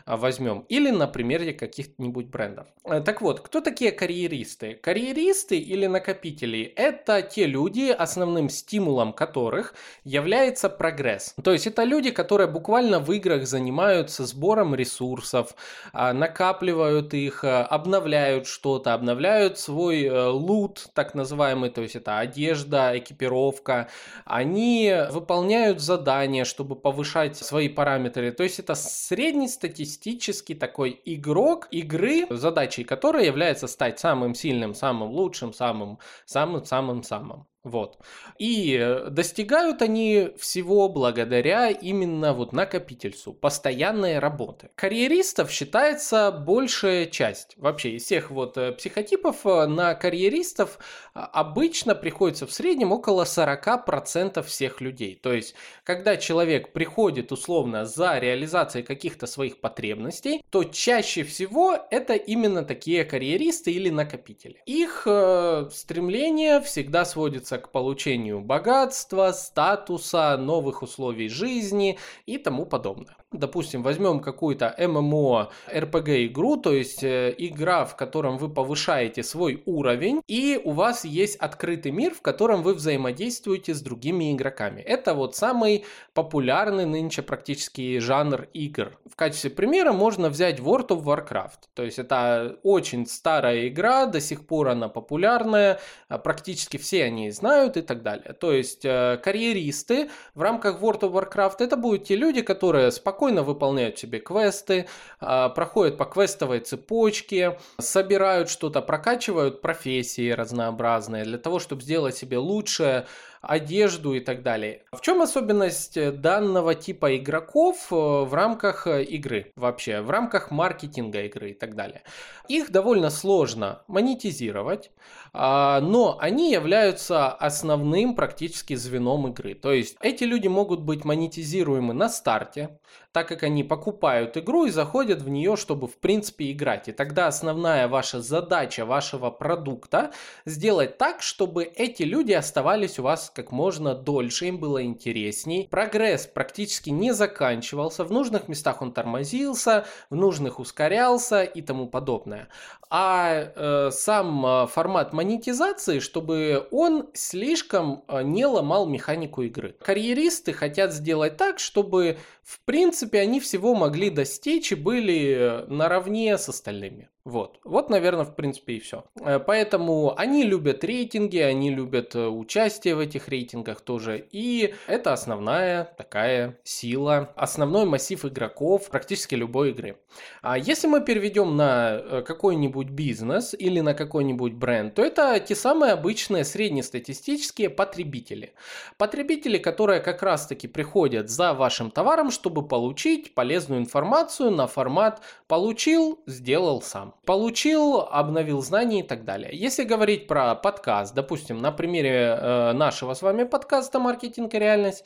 а, 0.07 0.17
возьмем 0.17 0.65
или 0.69 0.91
на 0.91 1.09
примере 1.09 1.53
каких-нибудь 1.53 2.27
брендов. 2.27 2.69
Э, 2.85 3.01
так 3.01 3.23
вот, 3.23 3.41
кто 3.41 3.61
такие 3.61 3.91
карьеристы? 3.91 4.75
Карьеристы 4.75 5.59
или 5.59 5.87
накопители– 5.87 6.63
это 6.77 7.23
те 7.23 7.47
люди, 7.47 7.91
основным 7.91 8.49
стимулом 8.49 9.13
которых 9.13 9.75
является 10.05 10.69
прогресс. 10.69 11.35
То 11.43 11.53
есть 11.53 11.67
это 11.67 11.83
люди, 11.83 12.13
которые 12.13 12.47
буквально 12.47 13.01
в 13.01 13.11
играх 13.11 13.49
занимаются 13.49 14.27
сбором 14.27 14.77
ресурсов, 14.77 15.57
а, 15.93 16.13
накапливают 16.13 17.15
их, 17.15 17.43
а, 17.43 17.65
обновляют 17.65 18.47
что-то, 18.47 18.95
обновляют 18.95 19.59
свой 19.59 20.05
э, 20.05 20.27
лут, 20.29 20.89
так 20.95 21.17
называемый, 21.17 21.71
то 21.71 21.83
есть 21.83 21.97
это 21.97 22.21
одежда, 22.21 22.97
экипировка, 22.97 23.89
они 24.25 24.52
они 24.53 24.95
выполняют 25.11 25.81
задания, 25.81 26.45
чтобы 26.45 26.77
повышать 26.77 27.37
свои 27.37 27.69
параметры. 27.69 28.33
То 28.33 28.43
есть 28.43 28.59
это 28.59 28.75
среднестатистический 28.75 30.55
такой 30.55 31.01
игрок 31.07 31.69
игры, 31.71 32.27
задачей 32.29 32.85
которой 32.85 33.27
является 33.27 33.67
стать 33.67 33.99
самым 33.99 34.35
сильным, 34.35 34.75
самым 34.75 35.11
лучшим, 35.11 35.55
самым, 35.55 35.99
самым, 36.27 36.65
самым, 36.65 37.03
самым. 37.03 37.47
Вот. 37.65 37.99
И 38.39 38.77
э, 38.77 39.09
достигают 39.09 39.83
они 39.83 40.31
всего 40.37 40.89
благодаря 40.89 41.71
именно 41.71 42.33
вот 42.33 42.53
накопительству, 42.53 43.33
постоянной 43.33 44.19
работы. 44.19 44.71
Карьеристов 44.75 45.49
считается 45.51 46.33
большая 46.33 47.07
часть. 47.07 47.55
Вообще 47.57 47.91
из 47.91 48.03
всех 48.03 48.33
вот 48.33 48.59
э, 48.59 48.73
психотипов 48.73 49.47
э, 49.47 49.67
на 49.67 49.95
карьеристов 49.95 50.79
а, 51.15 51.27
обычно 51.27 51.95
приходится 51.95 52.49
в 52.49 52.53
среднем 52.53 52.91
около 52.91 53.23
40% 53.23 54.43
всех 54.43 54.81
людей. 54.81 55.15
То 55.15 55.33
есть, 55.33 55.55
когда 55.85 56.17
человек 56.17 56.73
приходит 56.73 57.31
условно 57.31 57.85
за 57.85 58.19
реализацией 58.19 58.85
каких-то 58.85 59.29
своих 59.29 59.61
потребностей, 59.61 60.43
то 60.51 60.65
чаще 60.65 61.23
всего 61.23 61.79
это 61.93 62.15
именно 62.15 62.65
такие 62.65 63.05
карьеристы 63.05 63.71
или 63.71 63.89
накопители. 63.89 64.61
Их 64.67 65.05
э, 65.07 65.69
стремление 65.73 66.61
всегда 66.61 67.05
сводится 67.05 67.52
стремится 67.53 67.59
к 67.59 67.71
получению 67.71 68.41
богатства, 68.41 69.33
статуса, 69.33 70.37
новых 70.37 70.83
условий 70.83 71.29
жизни 71.29 71.99
и 72.27 72.39
тому 72.39 72.67
подобное. 72.67 73.17
Допустим, 73.33 73.83
возьмем 73.83 74.21
какую-то 74.21 74.75
ММО 74.79 75.51
RPG 75.73 76.27
игру, 76.27 76.57
то 76.57 76.73
есть 76.73 77.03
э, 77.03 77.35
игра, 77.39 77.85
в 77.85 77.97
котором 77.97 78.37
вы 78.37 78.49
повышаете 78.49 79.23
свой 79.23 79.63
уровень, 79.65 80.23
и 80.29 80.61
у 80.63 80.73
вас 80.73 81.05
есть 81.05 81.37
открытый 81.37 81.93
мир, 81.93 82.15
в 82.15 82.21
котором 82.21 82.63
вы 82.63 82.75
взаимодействуете 82.75 83.75
с 83.75 83.81
другими 83.81 84.33
игроками. 84.33 84.83
Это 84.83 85.15
вот 85.15 85.35
самый 85.35 85.85
популярный 86.13 86.85
нынче 86.85 87.23
практически 87.23 87.99
жанр 87.99 88.49
игр. 88.53 88.99
В 89.11 89.17
качестве 89.17 89.51
примера 89.51 89.93
можно 89.93 90.29
взять 90.29 90.61
World 90.61 90.89
of 90.89 91.03
Warcraft. 91.05 91.69
То 91.75 91.85
есть 91.85 91.99
это 91.99 92.59
очень 92.63 93.07
старая 93.07 93.69
игра, 93.69 94.07
до 94.07 94.21
сих 94.21 94.47
пор 94.47 94.69
она 94.69 94.89
популярная, 94.89 95.81
а 96.09 96.19
практически 96.19 96.77
все 96.77 97.05
они 97.05 97.31
знают 97.31 97.77
и 97.77 97.83
так 97.83 98.03
далее. 98.03 98.35
То 98.35 98.53
есть 98.53 98.85
э, 98.85 99.19
карьеристы 99.23 100.11
в 100.35 100.43
рамках 100.43 100.83
World 100.83 101.01
of 101.01 101.13
Warcraft 101.13 101.57
это 101.61 101.77
будут 101.77 102.05
те 102.05 102.17
люди, 102.17 102.43
которые 102.43 102.91
спокойно 102.93 103.22
спокойно 103.23 103.45
выполняют 103.45 104.01
себе 104.01 104.19
квесты, 104.19 104.87
а, 105.21 105.49
проходят 105.49 105.97
по 105.97 106.05
квестовой 106.07 106.59
цепочке, 106.59 107.57
собирают 107.79 108.51
что-то, 108.51 108.83
прокачивают 108.83 109.61
профессии 109.61 110.31
разнообразные 110.31 111.23
для 111.23 111.39
того, 111.39 111.61
чтобы 111.61 111.83
сделать 111.83 112.17
себе 112.17 112.39
лучше, 112.39 113.07
одежду 113.43 114.15
и 114.15 114.21
так 114.21 114.43
далее. 114.43 114.85
В 114.93 115.01
чем 115.01 115.21
особенность 115.21 115.97
э, 115.97 116.13
данного 116.13 116.75
типа 116.75 117.17
игроков 117.17 117.89
э, 117.91 117.95
в 117.95 118.33
рамках 118.33 118.87
э, 118.87 119.03
игры 119.03 119.53
вообще, 119.57 120.01
в 120.01 120.11
рамках 120.11 120.53
маркетинга 120.53 121.23
игры 121.23 121.51
и 121.51 121.55
так 121.55 121.75
далее? 121.75 122.03
Их 122.49 122.71
довольно 122.71 123.11
сложно 123.11 123.83
монетизировать, 123.89 124.93
но 125.33 126.19
они 126.21 126.53
являются 126.53 127.31
основным 127.31 128.15
практически 128.15 128.75
звеном 128.75 129.29
игры. 129.29 129.55
То 129.55 129.73
есть 129.73 129.97
эти 130.01 130.25
люди 130.25 130.49
могут 130.49 130.81
быть 130.81 131.05
монетизируемы 131.05 131.95
на 131.95 132.09
старте, 132.09 132.79
так 133.13 133.29
как 133.29 133.43
они 133.43 133.63
покупают 133.63 134.37
игру 134.37 134.65
и 134.65 134.71
заходят 134.71 135.23
в 135.23 135.29
нее, 135.29 135.57
чтобы 135.57 135.87
в 135.87 135.97
принципе 135.99 136.51
играть. 136.51 136.89
И 136.89 136.93
тогда 136.93 137.27
основная 137.27 137.89
ваша 137.89 138.21
задача 138.21 138.85
вашего 138.85 139.31
продукта 139.31 140.13
сделать 140.45 140.99
так, 140.99 141.23
чтобы 141.23 141.65
эти 141.65 142.03
люди 142.03 142.33
оставались 142.33 142.99
у 142.99 143.03
вас 143.03 143.31
как 143.35 143.53
можно 143.53 143.95
дольше, 143.95 144.47
им 144.47 144.59
было 144.59 144.83
интересней. 144.83 145.69
Прогресс 145.71 146.27
практически 146.27 146.91
не 146.91 147.13
заканчивался, 147.13 148.05
в 148.05 148.13
нужных 148.13 148.49
местах 148.49 148.83
он 148.83 148.93
тормозился, 148.93 149.87
в 150.11 150.17
нужных 150.17 150.59
ускорялся 150.59 151.43
и 151.43 151.63
тому 151.63 151.89
подобное. 151.89 152.49
А 152.95 153.51
э, 153.57 153.91
сам 153.91 154.45
э, 154.45 154.67
формат 154.67 155.15
монетизации, 155.15 155.99
чтобы 155.99 156.69
он 156.71 157.09
слишком 157.15 158.05
э, 158.07 158.23
не 158.23 158.45
ломал 158.45 158.87
механику 158.87 159.41
игры. 159.41 159.75
Карьеристы 159.81 160.53
хотят 160.53 160.93
сделать 160.93 161.39
так, 161.39 161.59
чтобы 161.59 162.19
в 162.43 162.61
принципе 162.67 163.21
они 163.21 163.41
всего 163.41 163.75
могли 163.75 164.11
достичь 164.11 164.73
и 164.73 164.75
были 164.75 165.37
э, 165.39 165.65
наравне 165.69 166.37
с 166.37 166.51
остальными. 166.51 167.09
Вот. 167.25 167.61
Вот, 167.63 167.89
наверное, 167.89 168.25
в 168.25 168.35
принципе 168.35 168.75
и 168.75 168.81
все. 168.81 169.05
Э, 169.21 169.39
поэтому 169.39 170.13
они 170.19 170.43
любят 170.43 170.83
рейтинги, 170.83 171.39
они 171.39 171.71
любят 171.71 172.17
э, 172.17 172.27
участие 172.27 172.97
в 172.97 172.99
этих 172.99 173.29
рейтингах 173.29 173.81
тоже. 173.81 174.27
И 174.33 174.75
это 174.89 175.13
основная 175.13 175.85
такая 175.85 176.59
сила, 176.65 177.33
основной 177.37 177.85
массив 177.85 178.25
игроков 178.25 178.89
практически 178.91 179.37
любой 179.37 179.71
игры. 179.71 179.99
А 180.43 180.59
если 180.59 180.89
мы 180.89 181.01
переведем 181.01 181.57
на 181.57 181.93
э, 181.93 182.23
какой-нибудь 182.27 182.89
бизнес 182.89 183.55
или 183.57 183.79
на 183.79 183.95
какой-нибудь 183.95 184.55
бренд, 184.55 184.97
то 184.97 185.05
это 185.05 185.39
те 185.39 185.55
самые 185.55 185.93
обычные 185.93 186.45
среднестатистические 186.45 187.71
потребители. 187.71 188.53
Потребители, 188.99 189.59
которые 189.59 190.01
как 190.01 190.25
раз-таки 190.25 190.67
приходят 190.67 191.31
за 191.31 191.55
вашим 191.55 191.93
товаром, 191.93 192.33
чтобы 192.33 192.67
получить 192.67 193.33
полезную 193.33 193.81
информацию 193.81 194.51
на 194.51 194.67
формат 194.67 195.23
«получил, 195.47 196.19
сделал 196.27 196.83
сам». 196.83 197.12
Получил, 197.25 198.01
обновил 198.01 198.63
знания 198.63 198.99
и 198.99 199.03
так 199.05 199.25
далее. 199.25 199.51
Если 199.53 199.85
говорить 199.85 200.27
про 200.27 200.57
подкаст, 200.57 201.15
допустим, 201.15 201.63
на 201.63 201.71
примере 201.71 202.37
э, 202.37 202.73
нашего 202.73 203.15
с 203.15 203.23
вами 203.23 203.45
подкаста 203.45 204.01
«Маркетинг 204.01 204.53
и 204.55 204.59
реальность», 204.59 205.05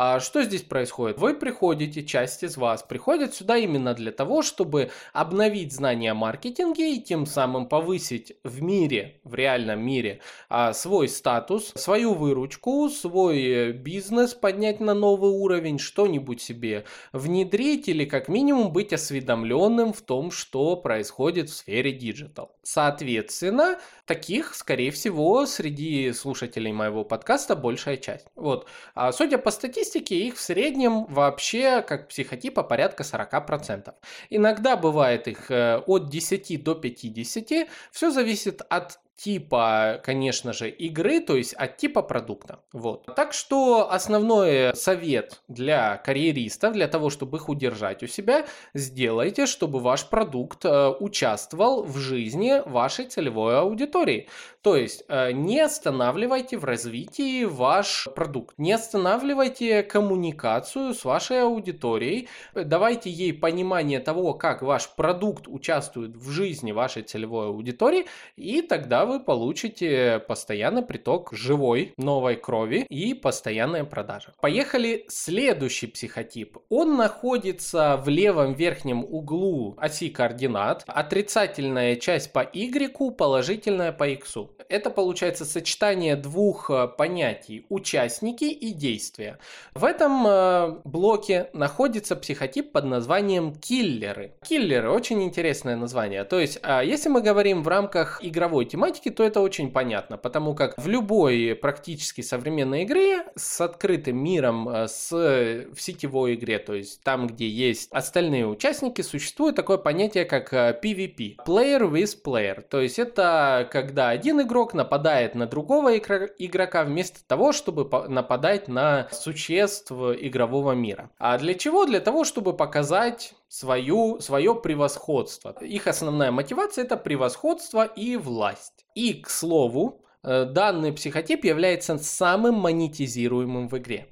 а 0.00 0.20
что 0.20 0.44
здесь 0.44 0.62
происходит? 0.62 1.18
Вы 1.18 1.34
приходите, 1.34 2.04
часть 2.04 2.44
из 2.44 2.56
вас 2.56 2.84
приходит 2.84 3.34
сюда 3.34 3.56
именно 3.56 3.94
для 3.94 4.12
того, 4.12 4.42
чтобы 4.42 4.90
обновить 5.12 5.72
знания 5.72 6.12
о 6.12 6.14
маркетинге 6.14 6.94
и 6.94 7.02
тем 7.02 7.26
самым 7.26 7.66
повысить 7.66 8.34
в 8.44 8.62
мире, 8.62 9.20
в 9.24 9.34
реальном 9.34 9.80
мире, 9.84 10.20
а, 10.48 10.72
свой 10.72 11.08
статус, 11.08 11.72
свою 11.74 12.14
выручку, 12.14 12.88
свой 12.90 13.42
э, 13.42 13.72
бизнес 13.72 14.34
поднять 14.34 14.78
на 14.78 14.94
новый 14.94 15.32
уровень, 15.32 15.80
что-нибудь 15.80 16.40
себе 16.40 16.84
внедрить 17.12 17.88
или 17.88 18.04
как 18.04 18.28
минимум 18.28 18.72
быть 18.72 18.92
осведомленным 18.92 19.92
в 19.92 20.02
том, 20.02 20.30
что 20.30 20.76
происходит 20.76 21.50
в 21.50 21.56
сфере 21.58 21.92
digital. 21.92 22.56
Соответственно, 22.62 23.78
таких, 24.06 24.54
скорее 24.54 24.90
всего, 24.90 25.46
среди 25.46 26.12
слушателей 26.12 26.72
моего 26.72 27.04
подкаста 27.04 27.54
большая 27.54 27.96
часть. 27.96 28.26
Вот. 28.34 28.66
А 28.94 29.12
судя 29.12 29.38
по 29.38 29.50
статистике, 29.50 30.16
их 30.16 30.36
в 30.36 30.40
среднем 30.40 31.04
вообще, 31.04 31.82
как 31.82 32.08
психотипа, 32.08 32.62
порядка 32.62 33.02
40%. 33.02 33.94
Иногда 34.30 34.76
бывает 34.76 35.28
их 35.28 35.50
э, 35.50 35.78
от 35.86 36.08
10 36.08 36.62
до 36.62 36.74
50. 36.74 37.68
Все 37.92 38.10
зависит 38.10 38.62
от 38.68 38.98
типа, 39.18 40.00
конечно 40.04 40.52
же, 40.52 40.70
игры, 40.70 41.20
то 41.20 41.36
есть 41.36 41.52
от 41.54 41.76
типа 41.76 42.02
продукта. 42.02 42.60
Вот. 42.72 43.04
Так 43.16 43.32
что 43.32 43.90
основной 43.90 44.76
совет 44.76 45.40
для 45.48 45.96
карьеристов, 45.96 46.72
для 46.74 46.86
того, 46.86 47.10
чтобы 47.10 47.38
их 47.38 47.48
удержать 47.48 48.04
у 48.04 48.06
себя, 48.06 48.46
сделайте, 48.74 49.46
чтобы 49.46 49.80
ваш 49.80 50.08
продукт 50.08 50.64
э, 50.64 50.90
участвовал 51.00 51.82
в 51.82 51.96
жизни 51.96 52.62
вашей 52.64 53.06
целевой 53.06 53.58
аудитории. 53.58 54.28
То 54.62 54.76
есть 54.76 55.02
э, 55.08 55.32
не 55.32 55.60
останавливайте 55.60 56.56
в 56.56 56.64
развитии 56.64 57.44
ваш 57.44 58.06
продукт, 58.14 58.56
не 58.56 58.72
останавливайте 58.72 59.82
коммуникацию 59.82 60.94
с 60.94 61.04
вашей 61.04 61.42
аудиторией, 61.42 62.28
давайте 62.54 63.10
ей 63.10 63.32
понимание 63.32 63.98
того, 63.98 64.34
как 64.34 64.62
ваш 64.62 64.94
продукт 64.94 65.48
участвует 65.48 66.16
в 66.16 66.30
жизни 66.30 66.70
вашей 66.70 67.02
целевой 67.02 67.48
аудитории, 67.48 68.06
и 68.36 68.62
тогда 68.62 69.07
вы 69.08 69.20
получите 69.20 70.22
постоянный 70.28 70.82
приток 70.82 71.30
живой 71.32 71.92
новой 71.96 72.36
крови 72.36 72.86
и 72.88 73.14
постоянные 73.14 73.84
продажи. 73.84 74.32
Поехали 74.40 75.04
следующий 75.08 75.86
психотип. 75.86 76.58
Он 76.68 76.96
находится 76.96 77.96
в 77.96 78.08
левом 78.08 78.54
верхнем 78.54 79.04
углу 79.04 79.74
оси 79.78 80.10
координат. 80.10 80.84
Отрицательная 80.86 81.96
часть 81.96 82.32
по 82.32 82.40
Y, 82.40 83.10
положительная 83.16 83.92
по 83.92 84.06
X. 84.08 84.36
Это 84.68 84.90
получается 84.90 85.44
сочетание 85.46 86.14
двух 86.14 86.70
э, 86.70 86.88
понятий 86.88 87.64
участники 87.70 88.44
и 88.44 88.72
действия. 88.72 89.38
В 89.74 89.84
этом 89.84 90.26
э, 90.26 90.80
блоке 90.84 91.48
находится 91.54 92.16
психотип 92.16 92.72
под 92.72 92.84
названием 92.84 93.54
киллеры. 93.54 94.34
Киллеры 94.46 94.90
очень 94.90 95.22
интересное 95.22 95.76
название. 95.76 96.24
То 96.24 96.38
есть, 96.38 96.58
а, 96.62 96.82
если 96.82 97.08
мы 97.08 97.22
говорим 97.22 97.62
в 97.62 97.68
рамках 97.68 98.22
игровой 98.22 98.66
тематики, 98.66 98.97
тематики, 98.98 99.10
то 99.10 99.24
это 99.24 99.40
очень 99.40 99.70
понятно, 99.70 100.16
потому 100.16 100.54
как 100.54 100.74
в 100.76 100.88
любой 100.88 101.54
практически 101.54 102.20
современной 102.20 102.84
игре 102.84 103.24
с 103.36 103.60
открытым 103.60 104.16
миром, 104.22 104.68
э, 104.68 104.88
с, 104.88 105.10
в 105.10 105.80
сетевой 105.80 106.34
игре, 106.34 106.58
то 106.58 106.74
есть 106.74 107.02
там, 107.02 107.26
где 107.26 107.48
есть 107.48 107.88
остальные 107.92 108.46
участники, 108.46 109.02
существует 109.02 109.56
такое 109.56 109.78
понятие, 109.78 110.24
как 110.24 110.52
PvP. 110.52 111.36
Э, 111.38 111.42
player 111.46 111.90
with 111.90 112.18
player. 112.24 112.60
То 112.62 112.80
есть 112.80 112.98
это 112.98 113.68
когда 113.70 114.10
один 114.10 114.40
игрок 114.40 114.74
нападает 114.74 115.34
на 115.34 115.46
другого 115.46 115.96
игрока 115.96 116.84
вместо 116.84 117.20
того, 117.26 117.52
чтобы 117.52 118.08
нападать 118.08 118.68
на 118.68 119.08
существ 119.12 119.90
игрового 119.92 120.72
мира. 120.72 121.10
А 121.18 121.38
для 121.38 121.54
чего? 121.54 121.86
Для 121.86 122.00
того, 122.00 122.24
чтобы 122.24 122.56
показать 122.56 123.34
свою, 123.48 124.20
свое 124.20 124.54
превосходство. 124.54 125.54
Их 125.60 125.86
основная 125.86 126.30
мотивация 126.30 126.84
это 126.84 126.96
превосходство 126.96 127.84
и 127.84 128.16
власть. 128.16 128.86
И, 128.94 129.14
к 129.14 129.30
слову, 129.30 130.04
э, 130.22 130.44
данный 130.44 130.92
психотип 130.92 131.44
является 131.44 131.98
самым 131.98 132.56
монетизируемым 132.56 133.68
в 133.68 133.78
игре. 133.78 134.08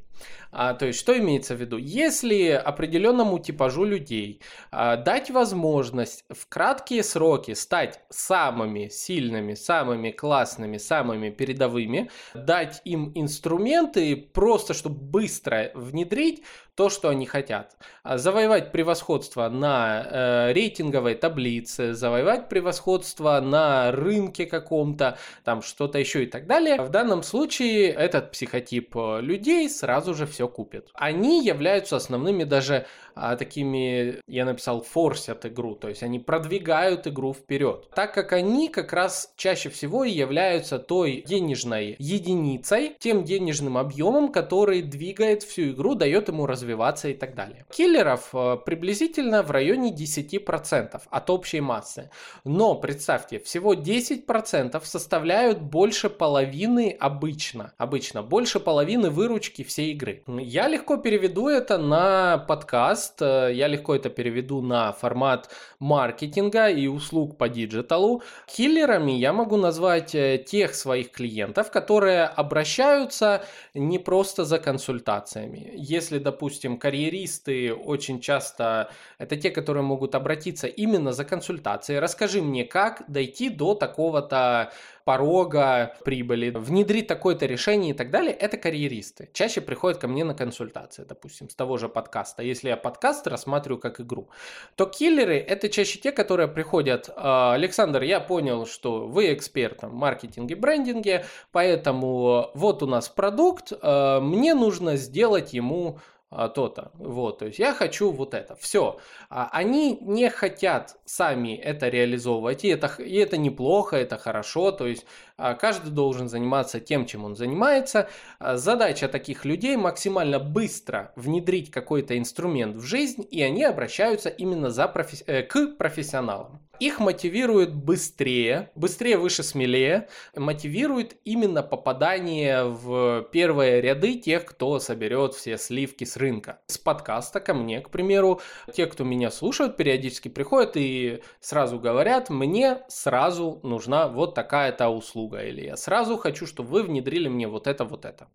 А, 0.52 0.74
то 0.74 0.86
есть, 0.86 0.98
что 0.98 1.16
имеется 1.18 1.54
в 1.54 1.60
виду? 1.60 1.76
Если 1.76 2.48
определенному 2.48 3.38
типажу 3.38 3.84
людей 3.84 4.40
а, 4.70 4.96
дать 4.96 5.30
возможность 5.30 6.24
в 6.30 6.48
краткие 6.48 7.02
сроки 7.02 7.54
стать 7.54 8.00
самыми 8.08 8.88
сильными, 8.88 9.54
самыми 9.54 10.10
классными, 10.10 10.78
самыми 10.78 11.30
передовыми, 11.30 12.10
дать 12.34 12.80
им 12.84 13.12
инструменты 13.14 14.16
просто, 14.16 14.74
чтобы 14.74 14.96
быстро 14.98 15.72
внедрить, 15.74 16.42
то, 16.76 16.90
что 16.90 17.08
они 17.08 17.26
хотят. 17.26 17.76
А 18.02 18.18
завоевать 18.18 18.70
превосходство 18.70 19.48
на 19.48 20.06
э, 20.08 20.52
рейтинговой 20.52 21.14
таблице, 21.14 21.94
завоевать 21.94 22.48
превосходство 22.48 23.40
на 23.40 23.90
рынке 23.90 24.46
каком-то, 24.46 25.18
там 25.42 25.62
что-то 25.62 25.98
еще 25.98 26.24
и 26.24 26.26
так 26.26 26.46
далее. 26.46 26.80
В 26.80 26.90
данном 26.90 27.22
случае 27.22 27.88
этот 27.88 28.30
психотип 28.30 28.94
э, 28.96 29.20
людей 29.22 29.68
сразу 29.68 30.14
же 30.14 30.26
все 30.26 30.48
купит. 30.48 30.90
Они 30.94 31.44
являются 31.44 31.96
основными 31.96 32.44
даже 32.44 32.86
а, 33.18 33.34
такими, 33.36 34.20
я 34.26 34.44
написал, 34.44 34.82
форсят 34.82 35.46
игру, 35.46 35.74
то 35.74 35.88
есть 35.88 36.02
они 36.02 36.18
продвигают 36.18 37.06
игру 37.06 37.32
вперед. 37.32 37.88
Так 37.94 38.12
как 38.12 38.34
они 38.34 38.68
как 38.68 38.92
раз 38.92 39.32
чаще 39.36 39.70
всего 39.70 40.04
и 40.04 40.10
являются 40.10 40.78
той 40.78 41.24
денежной 41.26 41.96
единицей, 41.98 42.94
тем 42.98 43.24
денежным 43.24 43.78
объемом, 43.78 44.30
который 44.30 44.82
двигает 44.82 45.44
всю 45.44 45.70
игру, 45.70 45.94
дает 45.94 46.28
ему 46.28 46.44
развиваться 46.66 47.08
и 47.08 47.14
так 47.14 47.34
далее. 47.34 47.64
Киллеров 47.70 48.30
а, 48.32 48.56
приблизительно 48.56 49.42
в 49.42 49.50
районе 49.50 49.94
10% 49.94 51.00
от 51.08 51.30
общей 51.30 51.60
массы. 51.60 52.10
Но 52.44 52.74
представьте, 52.74 53.38
всего 53.38 53.74
10% 53.74 54.84
составляют 54.84 55.60
больше 55.60 56.10
половины 56.10 56.96
обычно. 56.98 57.72
Обычно 57.78 58.22
больше 58.22 58.60
половины 58.60 59.10
выручки 59.10 59.62
всей 59.62 59.92
игры. 59.92 60.22
Я 60.26 60.68
легко 60.68 60.96
переведу 60.96 61.48
это 61.48 61.78
на 61.78 62.38
подкаст 62.38 62.86
подкаст. 62.86 63.22
Э, 63.22 63.50
я 63.52 63.68
легко 63.68 63.94
это 63.94 64.10
переведу 64.10 64.60
на 64.62 64.92
формат 64.92 65.50
маркетинга 65.78 66.68
и 66.68 66.86
услуг 66.86 67.36
по 67.38 67.48
digital 67.48 68.06
у. 68.06 68.22
Киллерами 68.46 69.12
я 69.12 69.32
могу 69.32 69.56
назвать 69.56 70.14
э, 70.14 70.38
тех 70.38 70.74
своих 70.74 71.10
клиентов, 71.10 71.70
которые 71.70 72.24
обращаются 72.24 73.44
не 73.74 73.98
просто 73.98 74.44
за 74.44 74.58
консультациями. 74.58 75.72
Если, 75.76 76.18
допустим, 76.18 76.55
карьеристы 76.78 77.74
очень 77.74 78.20
часто 78.20 78.90
это 79.18 79.36
те, 79.36 79.50
которые 79.50 79.82
могут 79.82 80.14
обратиться 80.14 80.66
именно 80.66 81.12
за 81.12 81.24
консультацией. 81.24 81.98
Расскажи 81.98 82.42
мне, 82.42 82.64
как 82.64 83.04
дойти 83.08 83.48
до 83.48 83.74
такого-то 83.74 84.72
порога 85.06 85.94
прибыли, 86.04 86.50
внедрить 86.50 87.06
такое-то 87.06 87.46
решение 87.46 87.90
и 87.90 87.94
так 87.94 88.10
далее, 88.10 88.32
это 88.32 88.56
карьеристы. 88.56 89.30
Чаще 89.32 89.60
приходят 89.60 89.98
ко 89.98 90.08
мне 90.08 90.24
на 90.24 90.34
консультации, 90.34 91.04
допустим, 91.08 91.48
с 91.48 91.54
того 91.54 91.76
же 91.76 91.88
подкаста. 91.88 92.42
Если 92.42 92.70
я 92.70 92.76
подкаст 92.76 93.28
рассматриваю 93.28 93.80
как 93.80 94.00
игру, 94.00 94.28
то 94.74 94.84
киллеры 94.84 95.38
это 95.38 95.68
чаще 95.68 96.00
те, 96.00 96.10
которые 96.10 96.48
приходят, 96.48 97.08
«А, 97.14 97.54
Александр, 97.54 98.02
я 98.02 98.18
понял, 98.18 98.66
что 98.66 99.06
вы 99.06 99.32
эксперт 99.32 99.84
в 99.84 99.92
маркетинге, 99.92 100.56
брендинге, 100.56 101.24
поэтому 101.52 102.50
вот 102.54 102.82
у 102.82 102.86
нас 102.86 103.08
продукт, 103.08 103.72
а, 103.80 104.20
мне 104.20 104.54
нужно 104.54 104.96
сделать 104.96 105.52
ему 105.52 106.00
то-то. 106.30 106.90
Вот, 106.94 107.38
то 107.38 107.46
есть 107.46 107.58
я 107.58 107.72
хочу 107.72 108.10
вот 108.10 108.34
это. 108.34 108.56
Все. 108.56 108.98
А 109.30 109.48
они 109.52 109.98
не 110.00 110.28
хотят 110.28 110.96
сами 111.04 111.56
это 111.56 111.88
реализовывать, 111.88 112.64
и 112.64 112.68
это, 112.68 112.90
и 113.02 113.14
это 113.14 113.36
неплохо, 113.36 113.96
это 113.96 114.18
хорошо. 114.18 114.72
То 114.72 114.86
есть 114.86 115.06
а, 115.36 115.54
каждый 115.54 115.92
должен 115.92 116.28
заниматься 116.28 116.80
тем, 116.80 117.06
чем 117.06 117.24
он 117.24 117.36
занимается. 117.36 118.08
А, 118.38 118.56
задача 118.56 119.08
таких 119.08 119.44
людей 119.44 119.76
максимально 119.76 120.38
быстро 120.38 121.12
внедрить 121.16 121.70
какой-то 121.70 122.18
инструмент 122.18 122.76
в 122.76 122.82
жизнь, 122.82 123.26
и 123.30 123.42
они 123.42 123.64
обращаются 123.64 124.28
именно 124.28 124.70
за 124.70 124.88
профи- 124.88 125.24
э, 125.26 125.42
к 125.42 125.76
профессионалам. 125.76 126.60
Их 126.80 127.00
мотивирует 127.00 127.74
быстрее, 127.74 128.70
быстрее, 128.74 129.16
выше, 129.16 129.42
смелее, 129.42 130.08
мотивирует 130.34 131.16
именно 131.24 131.62
попадание 131.62 132.64
в 132.64 133.26
первые 133.32 133.80
ряды 133.80 134.14
тех, 134.14 134.44
кто 134.44 134.78
соберет 134.78 135.34
все 135.34 135.56
сливки 135.56 136.04
с 136.04 136.16
рынка. 136.16 136.60
С 136.66 136.78
подкаста 136.78 137.40
ко 137.40 137.54
мне, 137.54 137.80
к 137.80 137.90
примеру, 137.90 138.40
те, 138.74 138.86
кто 138.86 139.04
меня 139.04 139.30
слушают, 139.30 139.76
периодически 139.76 140.28
приходят 140.28 140.72
и 140.76 141.22
сразу 141.40 141.78
говорят, 141.78 142.28
мне 142.30 142.82
сразу 142.88 143.60
нужна 143.62 144.08
вот 144.08 144.34
такая-то 144.34 144.88
услуга, 144.88 145.42
или 145.44 145.62
я 145.62 145.76
сразу 145.76 146.16
хочу, 146.16 146.46
чтобы 146.46 146.70
вы 146.70 146.82
внедрили 146.82 147.28
мне 147.28 147.48
вот 147.48 147.66
это, 147.66 147.84
вот 147.84 148.04
это. 148.04 148.28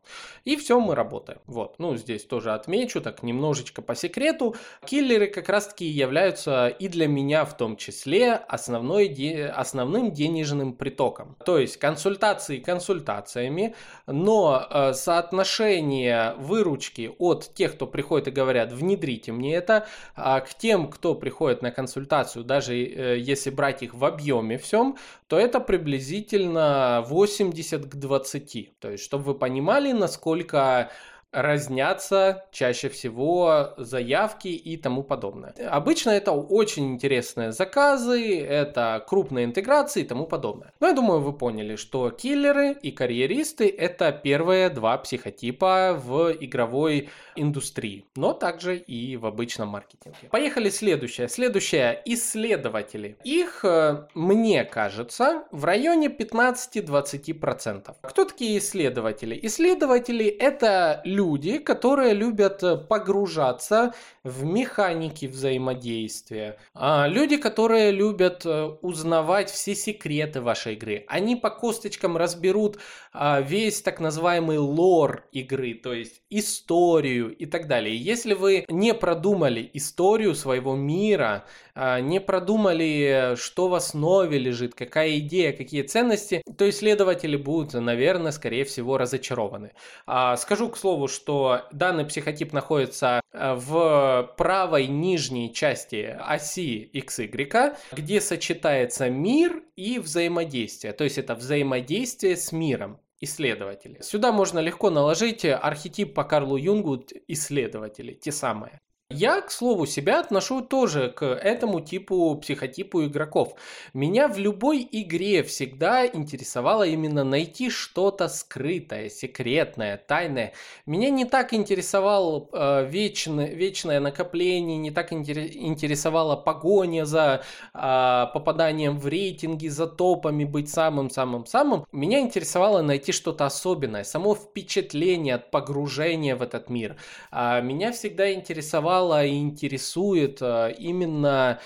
И 0.46 0.56
все, 0.56 0.80
мы 0.80 0.96
работаем. 0.96 1.40
Вот, 1.46 1.78
ну 1.78 1.96
здесь 1.96 2.26
тоже 2.26 2.54
отмечу, 2.54 3.02
так 3.02 3.24
немножечко 3.24 3.82
по 3.82 3.96
секрету, 3.96 4.56
киллеры 4.86 5.28
как 5.28 5.50
раз-таки 5.50 5.86
являются 5.86 6.68
и 6.68 6.88
для 6.88 7.08
меня 7.08 7.46
в 7.46 7.56
том 7.56 7.78
числе 7.78 8.31
основной, 8.36 9.48
основным 9.48 10.12
денежным 10.12 10.74
притоком. 10.74 11.36
То 11.46 11.58
есть 11.58 11.78
консультации 11.78 12.58
консультациями, 12.60 13.76
но 14.08 14.68
э, 14.70 14.94
соотношение 14.94 16.36
выручки 16.38 17.12
от 17.20 17.54
тех, 17.54 17.76
кто 17.76 17.88
приходит 17.88 18.30
и 18.30 18.32
говорят, 18.32 18.72
внедрите 18.72 19.32
мне 19.32 19.56
это, 19.56 19.88
а 20.16 20.40
к 20.42 20.54
тем, 20.54 20.90
кто 20.90 21.16
приходит 21.16 21.62
на 21.62 21.72
консультацию, 21.72 22.44
даже 22.44 22.76
э, 22.76 23.20
если 23.20 23.50
брать 23.50 23.84
их 23.84 23.94
в 23.94 24.06
объеме 24.06 24.58
всем, 24.58 24.98
то 25.28 25.40
это 25.40 25.60
приблизительно 25.60 27.04
80 27.08 27.86
к 27.86 27.96
20. 27.96 28.80
То 28.80 28.92
есть, 28.92 29.04
чтобы 29.04 29.24
вы 29.24 29.36
понимали, 29.36 29.92
насколько 29.92 30.92
разнятся 31.32 32.46
чаще 32.52 32.90
всего 32.90 33.74
заявки 33.78 34.50
и 34.50 34.78
тому 34.78 35.04
подобное. 35.04 35.54
Обычно 35.70 36.12
это 36.12 36.32
очень 36.32 36.94
интересные 36.94 37.52
заказы, 37.52 38.40
это 38.40 39.04
крупные 39.08 39.46
интеграции 39.46 40.02
и 40.02 40.06
тому 40.06 40.26
подобное. 40.26 40.74
Но 40.80 40.88
я 40.88 40.94
думаю, 40.94 41.22
вы 41.22 41.34
поняли, 41.34 41.76
что 41.76 42.10
киллеры 42.10 42.74
и 42.74 42.92
карьеристы 42.92 43.70
это 43.70 44.12
первые 44.12 44.70
два 44.70 44.98
психотипа 44.98 46.00
в 46.04 46.32
игровой 46.40 47.10
индустрии, 47.36 48.06
но 48.16 48.34
также 48.34 48.78
и 48.78 49.16
в 49.16 49.26
обычном 49.26 49.70
маркетинге. 49.70 50.30
Поехали 50.32 50.70
следующее. 50.70 51.30
Следующее 51.30 52.02
исследователи. 52.06 53.16
Их, 53.24 53.64
э, 53.64 54.08
мне 54.14 54.66
кажется, 54.66 55.46
в 55.52 55.64
районе 55.64 56.10
15-20%. 56.10 57.96
Кто 58.02 58.26
такие 58.26 58.58
исследователи? 58.58 59.40
Исследователи 59.44 60.26
это 60.26 61.02
люди, 61.06 61.21
люди, 61.22 61.60
которые 61.60 62.14
любят 62.14 62.64
э, 62.64 62.78
погружаться 62.78 63.94
в 64.24 64.44
механики 64.44 65.28
взаимодействия. 65.28 66.58
А 66.74 67.08
люди, 67.08 67.38
которые 67.38 67.92
любят 67.92 68.46
э, 68.46 68.66
узнавать 68.82 69.50
все 69.52 69.76
секреты 69.76 70.42
вашей 70.42 70.74
игры. 70.74 71.06
Они 71.08 71.36
по 71.36 71.50
косточкам 71.50 72.18
разберут 72.18 72.80
весь 73.14 73.82
так 73.82 74.00
называемый 74.00 74.58
лор 74.58 75.26
игры, 75.32 75.74
то 75.74 75.94
есть 75.94 76.22
историю 76.30 77.36
и 77.36 77.46
так 77.46 77.68
далее. 77.68 77.96
Если 77.96 78.34
вы 78.34 78.66
не 78.70 78.94
продумали 78.94 79.70
историю 79.74 80.34
своего 80.34 80.76
мира, 80.76 81.46
а, 81.76 82.00
не 82.00 82.20
продумали, 82.20 83.36
что 83.36 83.68
в 83.68 83.76
основе 83.76 84.38
лежит, 84.38 84.76
какая 84.76 85.20
идея, 85.20 85.52
какие 85.52 85.84
ценности, 85.84 86.42
то 86.58 86.70
исследователи 86.70 87.36
будут, 87.36 87.74
наверное, 87.74 88.32
скорее 88.32 88.64
всего 88.64 88.98
разочарованы. 88.98 89.74
А, 90.06 90.38
скажу 90.38 90.70
к 90.70 90.78
слову, 90.78 91.08
что 91.08 91.64
данный 91.72 92.06
психотип 92.06 92.54
находится 92.54 93.22
в 93.34 94.34
правой 94.38 94.88
нижней 94.88 95.54
части 95.54 96.18
оси 96.20 96.90
XY, 96.94 97.76
где 97.92 98.22
сочетается 98.22 99.10
мир 99.10 99.64
и 99.76 100.00
взаимодействие. 100.00 100.94
То 100.94 101.04
есть 101.04 101.18
это 101.18 101.36
взаимодействие 101.36 102.36
с 102.38 102.52
миром 102.52 103.01
исследователи. 103.22 104.02
Сюда 104.02 104.32
можно 104.32 104.60
легко 104.60 104.90
наложить 104.90 105.46
архетип 105.46 106.14
по 106.14 106.24
Карлу 106.24 106.58
Юнгу 106.58 107.06
исследователи, 107.28 108.14
те 108.14 108.32
самые. 108.32 108.82
Я, 109.12 109.42
к 109.42 109.52
слову, 109.52 109.86
себя 109.86 110.22
отношу 110.22 110.62
тоже 110.62 111.10
к 111.10 111.26
этому 111.26 111.82
типу, 111.82 112.38
психотипу 112.42 113.04
игроков. 113.04 113.56
Меня 113.94 114.28
в 114.30 114.38
любой 114.38 114.88
игре 114.90 115.44
всегда 115.44 116.06
интересовало 116.08 116.84
именно 116.84 117.24
найти 117.24 117.70
что-то 117.70 118.30
скрытое, 118.30 119.10
секретное, 119.10 119.98
тайное. 119.98 120.54
Меня 120.86 121.10
не 121.10 121.26
так 121.26 121.54
интересовало 121.54 122.48
э, 122.54 122.88
вечное, 122.88 123.48
вечное 123.48 124.00
накопление, 124.00 124.78
не 124.78 124.92
так 124.92 125.12
интересовала 125.12 126.38
погоня 126.38 127.06
за 127.06 127.44
э, 127.74 128.26
попаданием 128.34 128.98
в 128.98 129.08
рейтинги, 129.08 129.68
за 129.68 129.88
топами, 129.88 130.46
быть 130.46 130.70
самым-самым-самым. 130.70 131.86
Меня 131.92 132.22
интересовало 132.22 132.82
найти 132.82 133.12
что-то 133.12 133.46
особенное, 133.46 134.06
само 134.06 134.36
впечатление 134.36 135.36
от 135.36 135.52
погружения 135.52 136.36
в 136.38 136.42
этот 136.42 136.70
мир. 136.70 136.96
А 137.30 137.60
меня 137.60 137.92
всегда 137.92 138.32
интересовало 138.34 139.01
интересовало 139.02 139.26
и 139.26 139.40
интересует 139.40 140.42
э, 140.42 140.74
именно 140.78 141.60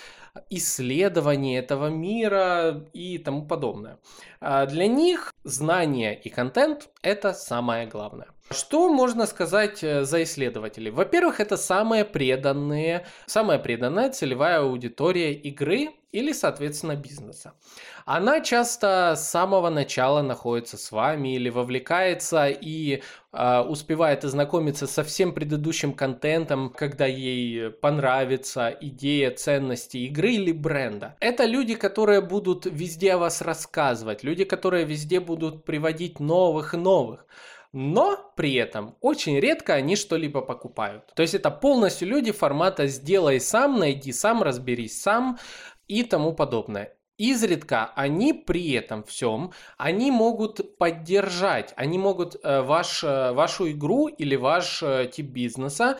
исследований 0.50 1.56
этого 1.56 1.88
мира 1.88 2.86
и 2.94 3.18
тому 3.18 3.46
подобное. 3.46 3.98
А 4.42 4.66
для 4.66 4.88
них 4.88 5.34
знание 5.44 6.20
и 6.20 6.30
контент– 6.30 6.90
это 7.02 7.34
самое 7.34 7.88
главное. 7.88 8.28
Что 8.52 8.90
можно 8.90 9.26
сказать 9.26 9.84
э, 9.84 10.04
за 10.04 10.22
исследователей? 10.22 10.92
Во-первых, 10.92 11.40
это 11.40 11.58
самые 11.58 12.06
преданные, 12.06 13.08
самая 13.26 13.58
преданная 13.58 14.12
целевая 14.12 14.60
аудитория 14.60 15.34
игры 15.34 15.90
или, 16.12 16.32
соответственно, 16.32 16.96
бизнеса. 16.96 17.54
Она 18.06 18.42
часто 18.42 19.16
с 19.18 19.28
самого 19.32 19.70
начала 19.70 20.22
находится 20.22 20.78
с 20.78 20.92
вами 20.92 21.36
или 21.36 21.50
вовлекается 21.50 22.48
и 22.48 23.02
э, 23.34 23.60
успевает 23.62 24.24
ознакомиться 24.24 24.86
со 24.86 25.04
всем 25.04 25.34
предыдущим 25.34 25.94
контентом, 25.94 26.70
когда 26.70 27.08
ей 27.08 27.72
понравится 27.72 28.78
идея 28.80 29.32
ценности 29.32 29.98
игры 29.98 30.34
или 30.34 30.52
бренда. 30.52 31.16
Это 31.20 31.46
люди, 31.46 31.74
которые 31.74 32.22
будут 32.22 32.68
везде 32.68 33.14
о 33.14 33.18
вас 33.18 33.42
рассказывать, 33.42 34.24
люди, 34.24 34.44
которые 34.44 34.86
везде 34.86 35.20
будут 35.20 35.66
приводить 35.66 36.20
новых 36.20 36.76
и 36.76 36.78
новых 36.78 37.26
но 37.76 38.32
при 38.38 38.54
этом 38.54 38.96
очень 39.02 39.38
редко 39.38 39.74
они 39.74 39.98
что-либо 39.98 40.40
покупают. 40.40 41.12
То 41.14 41.22
есть 41.24 41.34
это 41.34 41.52
полностью 41.52 42.08
люди 42.08 42.32
формата 42.32 42.88
«сделай 42.88 43.42
сам», 43.42 43.80
«найди 43.80 44.14
сам», 44.14 44.42
«разберись 44.42 45.02
сам» 45.02 45.38
и 45.90 46.04
тому 46.04 46.34
подобное. 46.34 46.96
Изредка 47.18 47.92
они 47.96 48.34
при 48.34 48.72
этом 48.72 49.04
всем, 49.04 49.52
они 49.78 50.12
могут 50.12 50.78
поддержать, 50.78 51.74
они 51.78 51.98
могут 51.98 52.36
э, 52.44 52.62
ваш, 52.62 53.04
э, 53.04 53.32
вашу 53.32 53.72
игру 53.72 54.08
или 54.08 54.36
ваш 54.36 54.84
э, 54.84 55.10
тип 55.12 55.28
бизнеса 55.28 56.00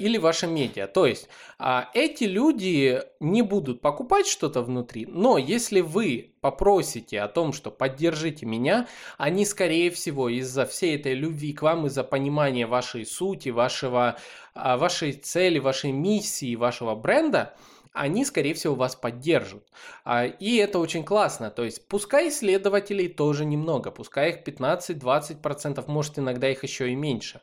или 0.00 0.18
ваше 0.18 0.48
медиа. 0.48 0.86
То 0.88 1.06
есть 1.06 1.28
э, 1.58 1.82
эти 1.94 2.24
люди 2.24 3.00
не 3.20 3.42
будут 3.42 3.80
покупать 3.80 4.26
что-то 4.26 4.62
внутри, 4.62 5.06
но 5.06 5.38
если 5.38 5.80
вы 5.80 6.34
попросите 6.40 7.20
о 7.20 7.28
том, 7.28 7.52
что 7.52 7.70
поддержите 7.70 8.44
меня, 8.44 8.88
они 9.18 9.46
скорее 9.46 9.90
всего 9.90 10.28
из-за 10.28 10.66
всей 10.66 10.96
этой 10.96 11.14
любви 11.14 11.52
к 11.52 11.62
вам, 11.62 11.86
из-за 11.86 12.02
понимания 12.02 12.66
вашей 12.66 13.06
сути, 13.06 13.50
вашего, 13.50 14.18
э, 14.54 14.76
вашей 14.76 15.12
цели, 15.12 15.58
вашей 15.58 15.92
миссии, 15.92 16.56
вашего 16.56 16.94
бренда, 16.94 17.54
они, 17.92 18.24
скорее 18.24 18.54
всего, 18.54 18.74
вас 18.74 18.96
поддержат. 18.96 19.66
А, 20.04 20.24
и 20.24 20.56
это 20.56 20.78
очень 20.78 21.04
классно. 21.04 21.50
То 21.50 21.64
есть, 21.64 21.86
пускай 21.88 22.28
исследователей 22.28 23.08
тоже 23.08 23.44
немного, 23.44 23.90
пускай 23.90 24.30
их 24.30 24.42
15-20%, 24.44 25.84
может 25.88 26.18
иногда 26.18 26.48
их 26.48 26.62
еще 26.62 26.90
и 26.90 26.94
меньше. 26.94 27.42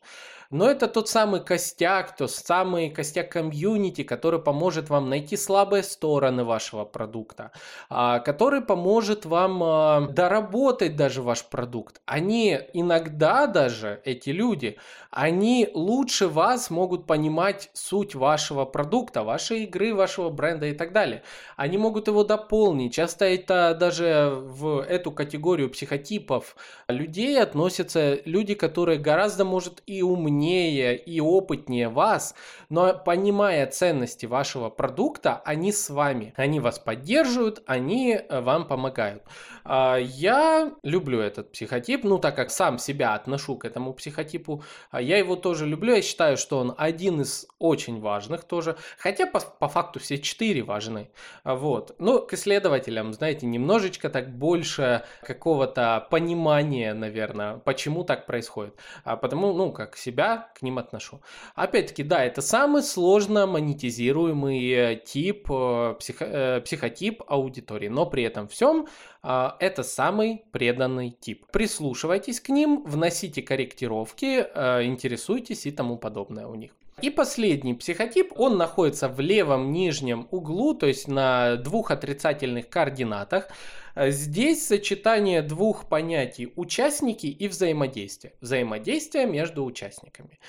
Но 0.52 0.68
это 0.68 0.88
тот 0.88 1.08
самый 1.08 1.42
костяк, 1.42 2.18
тот 2.18 2.32
самый 2.32 2.90
костяк 2.90 3.32
комьюнити, 3.32 4.02
который 4.02 4.42
поможет 4.42 4.90
вам 4.90 5.08
найти 5.08 5.38
слабые 5.38 5.84
стороны 5.84 6.44
вашего 6.44 6.86
продукта, 6.86 7.52
а, 7.88 8.18
который 8.18 8.62
поможет 8.62 9.26
вам 9.26 9.62
а, 9.62 10.02
доработать 10.10 10.96
даже 10.96 11.22
ваш 11.22 11.46
продукт. 11.46 12.02
Они 12.08 12.60
иногда 12.74 13.46
даже, 13.46 14.02
эти 14.06 14.32
люди, 14.32 14.80
они 15.12 15.70
лучше 15.72 16.28
вас 16.28 16.72
могут 16.72 17.06
понимать 17.06 17.70
суть 17.74 18.16
вашего 18.16 18.66
продукта, 18.66 19.24
вашей 19.24 19.66
игры, 19.66 19.94
вашего 19.94 20.32
бренда 20.32 20.66
и 20.66 20.74
так 20.74 20.94
далее. 20.94 21.22
Они 21.58 21.78
могут 21.78 22.08
его 22.08 22.24
дополнить. 22.24 22.96
Часто 22.96 23.26
это 23.26 23.78
даже 23.80 24.32
в 24.34 24.80
эту 24.80 25.12
категорию 25.12 25.70
психотипов 25.70 26.56
людей 26.88 27.40
относятся 27.40 28.20
люди, 28.26 28.56
которые 28.56 28.98
гораздо, 28.98 29.46
может, 29.46 29.84
и 29.86 30.02
умнее 30.02 30.39
умнее 30.40 30.96
и 30.96 31.20
опытнее 31.20 31.90
вас, 31.90 32.34
но 32.70 32.94
понимая 32.94 33.68
ценности 33.68 34.26
вашего 34.26 34.70
продукта, 34.70 35.42
они 35.46 35.72
с 35.72 35.90
вами. 35.90 36.34
Они 36.38 36.60
вас 36.60 36.80
поддерживают, 36.80 37.62
они 37.66 38.14
э, 38.14 38.42
вам 38.42 38.66
помогают. 38.68 39.24
А, 39.66 39.98
я 39.98 40.72
люблю 40.84 41.20
этот 41.20 41.52
психотип, 41.52 42.04
ну 42.04 42.20
так 42.20 42.36
как 42.36 42.52
сам 42.52 42.78
себя 42.78 43.16
отношу 43.16 43.58
к 43.58 43.66
этому 43.66 43.94
психотипу, 43.94 44.64
а, 44.92 45.02
я 45.02 45.18
его 45.18 45.36
тоже 45.36 45.66
люблю, 45.66 45.96
я 45.96 46.02
считаю, 46.02 46.38
что 46.38 46.60
он 46.60 46.74
один 46.78 47.22
из 47.22 47.48
очень 47.60 48.00
важных 48.00 48.44
тоже, 48.44 48.78
хотя 48.98 49.26
по, 49.26 49.40
по 49.40 49.68
факту 49.68 50.00
все 50.00 50.18
четыре 50.18 50.64
важны. 50.64 51.10
А, 51.44 51.56
вот. 51.56 51.96
Но 52.00 52.20
к 52.20 52.34
исследователям, 52.34 53.14
знаете, 53.14 53.46
немножечко 53.46 54.10
так 54.10 54.30
больше 54.38 55.04
какого-то 55.22 56.08
понимания, 56.10 56.94
наверное, 56.94 57.58
почему 57.58 58.04
так 58.04 58.26
происходит. 58.26 58.76
Потому, 59.04 59.54
ну, 59.54 59.72
как 59.72 59.98
себя 59.98 60.29
к 60.38 60.62
ним 60.62 60.78
отношу. 60.78 61.22
Опять-таки, 61.56 62.04
да, 62.04 62.24
это 62.24 62.42
самый 62.42 62.84
сложно 62.84 63.46
монетизируемый 63.48 64.70
э, 64.70 64.96
тип, 65.06 65.48
э, 65.52 65.96
психо, 66.00 66.26
э, 66.26 66.62
психотип 66.62 67.24
аудитории, 67.28 67.90
но 67.90 68.06
при 68.06 68.24
этом 68.24 68.48
всем 68.48 68.88
это 69.22 69.84
самый 69.84 70.44
преданный 70.54 71.10
тип. 71.12 71.46
Прислушивайтесь 71.52 72.40
к 72.40 72.48
ним, 72.48 72.84
вносите 72.86 73.42
корректировки, 73.42 74.40
интересуйтесь 74.86 75.66
и 75.66 75.72
тому 75.72 75.98
подобное 75.98 76.48
у 76.48 76.56
них. 76.56 76.72
И 77.02 77.10
последний 77.10 77.74
психотип, 77.74 78.34
он 78.38 78.58
находится 78.58 79.08
в 79.08 79.20
левом 79.20 79.72
нижнем 79.72 80.28
углу, 80.32 80.74
то 80.74 80.86
есть 80.86 81.08
на 81.08 81.56
двух 81.56 81.92
отрицательных 81.92 82.70
координатах. 82.70 83.48
Э, 84.00 84.12
здесь 84.12 84.66
сочетание 84.66 85.42
двух 85.42 85.90
понятий 85.90 86.54
участники 86.56 87.26
и 87.28 87.50
взаимодействие. 87.50 88.34
Взаимодействие 88.40 89.26
между 89.26 89.66
участниками. 89.66 90.40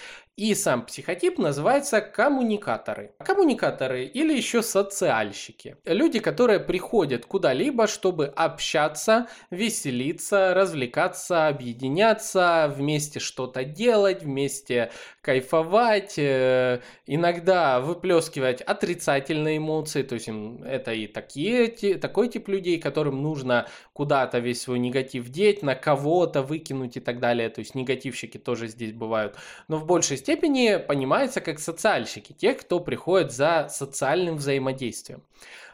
И 0.40 0.54
сам 0.54 0.86
психотип 0.86 1.36
называется 1.36 2.00
коммуникаторы. 2.00 3.12
Коммуникаторы 3.18 4.06
или 4.06 4.34
еще 4.34 4.62
социальщики. 4.62 5.76
Люди, 5.84 6.18
которые 6.18 6.60
приходят 6.60 7.26
куда-либо, 7.26 7.86
чтобы 7.86 8.24
общаться, 8.26 9.26
веселиться, 9.50 10.54
развлекаться, 10.54 11.48
объединяться, 11.48 12.72
вместе 12.74 13.20
что-то 13.20 13.64
делать, 13.64 14.22
вместе 14.22 14.92
кайфовать, 15.20 16.14
э, 16.16 16.80
иногда 17.04 17.80
выплескивать 17.80 18.62
отрицательные 18.62 19.58
эмоции. 19.58 20.02
То 20.02 20.14
есть 20.14 20.30
это 20.64 20.92
и 20.92 21.06
такие, 21.06 21.98
такой 21.98 22.28
тип 22.28 22.48
людей, 22.48 22.80
которым 22.80 23.20
нужно 23.20 23.39
нужно 23.40 23.66
куда-то 23.92 24.38
весь 24.38 24.62
свой 24.62 24.78
негатив 24.78 25.28
деть, 25.28 25.62
на 25.62 25.74
кого-то 25.74 26.42
выкинуть 26.42 26.96
и 26.96 27.00
так 27.00 27.20
далее. 27.20 27.48
То 27.48 27.60
есть 27.60 27.74
негативщики 27.74 28.38
тоже 28.38 28.68
здесь 28.68 28.92
бывают. 28.92 29.36
Но 29.68 29.78
в 29.78 29.86
большей 29.86 30.16
степени 30.16 30.76
понимается 30.76 31.40
как 31.40 31.58
социальщики, 31.58 32.32
те, 32.32 32.54
кто 32.54 32.80
приходит 32.80 33.32
за 33.32 33.68
социальным 33.70 34.36
взаимодействием. 34.36 35.22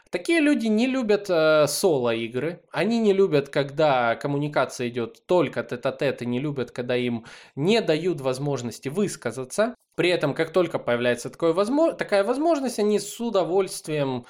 Такие 0.09 0.39
люди 0.39 0.67
не 0.67 0.87
любят 0.87 1.29
э, 1.29 1.67
соло-игры, 1.67 2.61
они 2.71 2.97
не 2.99 3.11
любят, 3.11 3.49
когда 3.49 4.15
коммуникация 4.15 4.87
идет 4.87 5.25
только 5.25 5.63
тет-а-тет, 5.63 6.21
и 6.21 6.25
не 6.25 6.39
любят, 6.39 6.71
когда 6.71 6.95
им 6.95 7.25
не 7.57 7.81
дают 7.81 8.21
возможности 8.21 8.87
высказаться. 8.87 9.75
При 9.97 10.09
этом, 10.09 10.33
как 10.33 10.53
только 10.53 10.79
появляется 10.79 11.29
такое 11.29 11.51
возможно, 11.51 11.97
такая 11.97 12.23
возможность, 12.23 12.79
они 12.79 12.99
с 12.99 13.19
удовольствием 13.19 14.25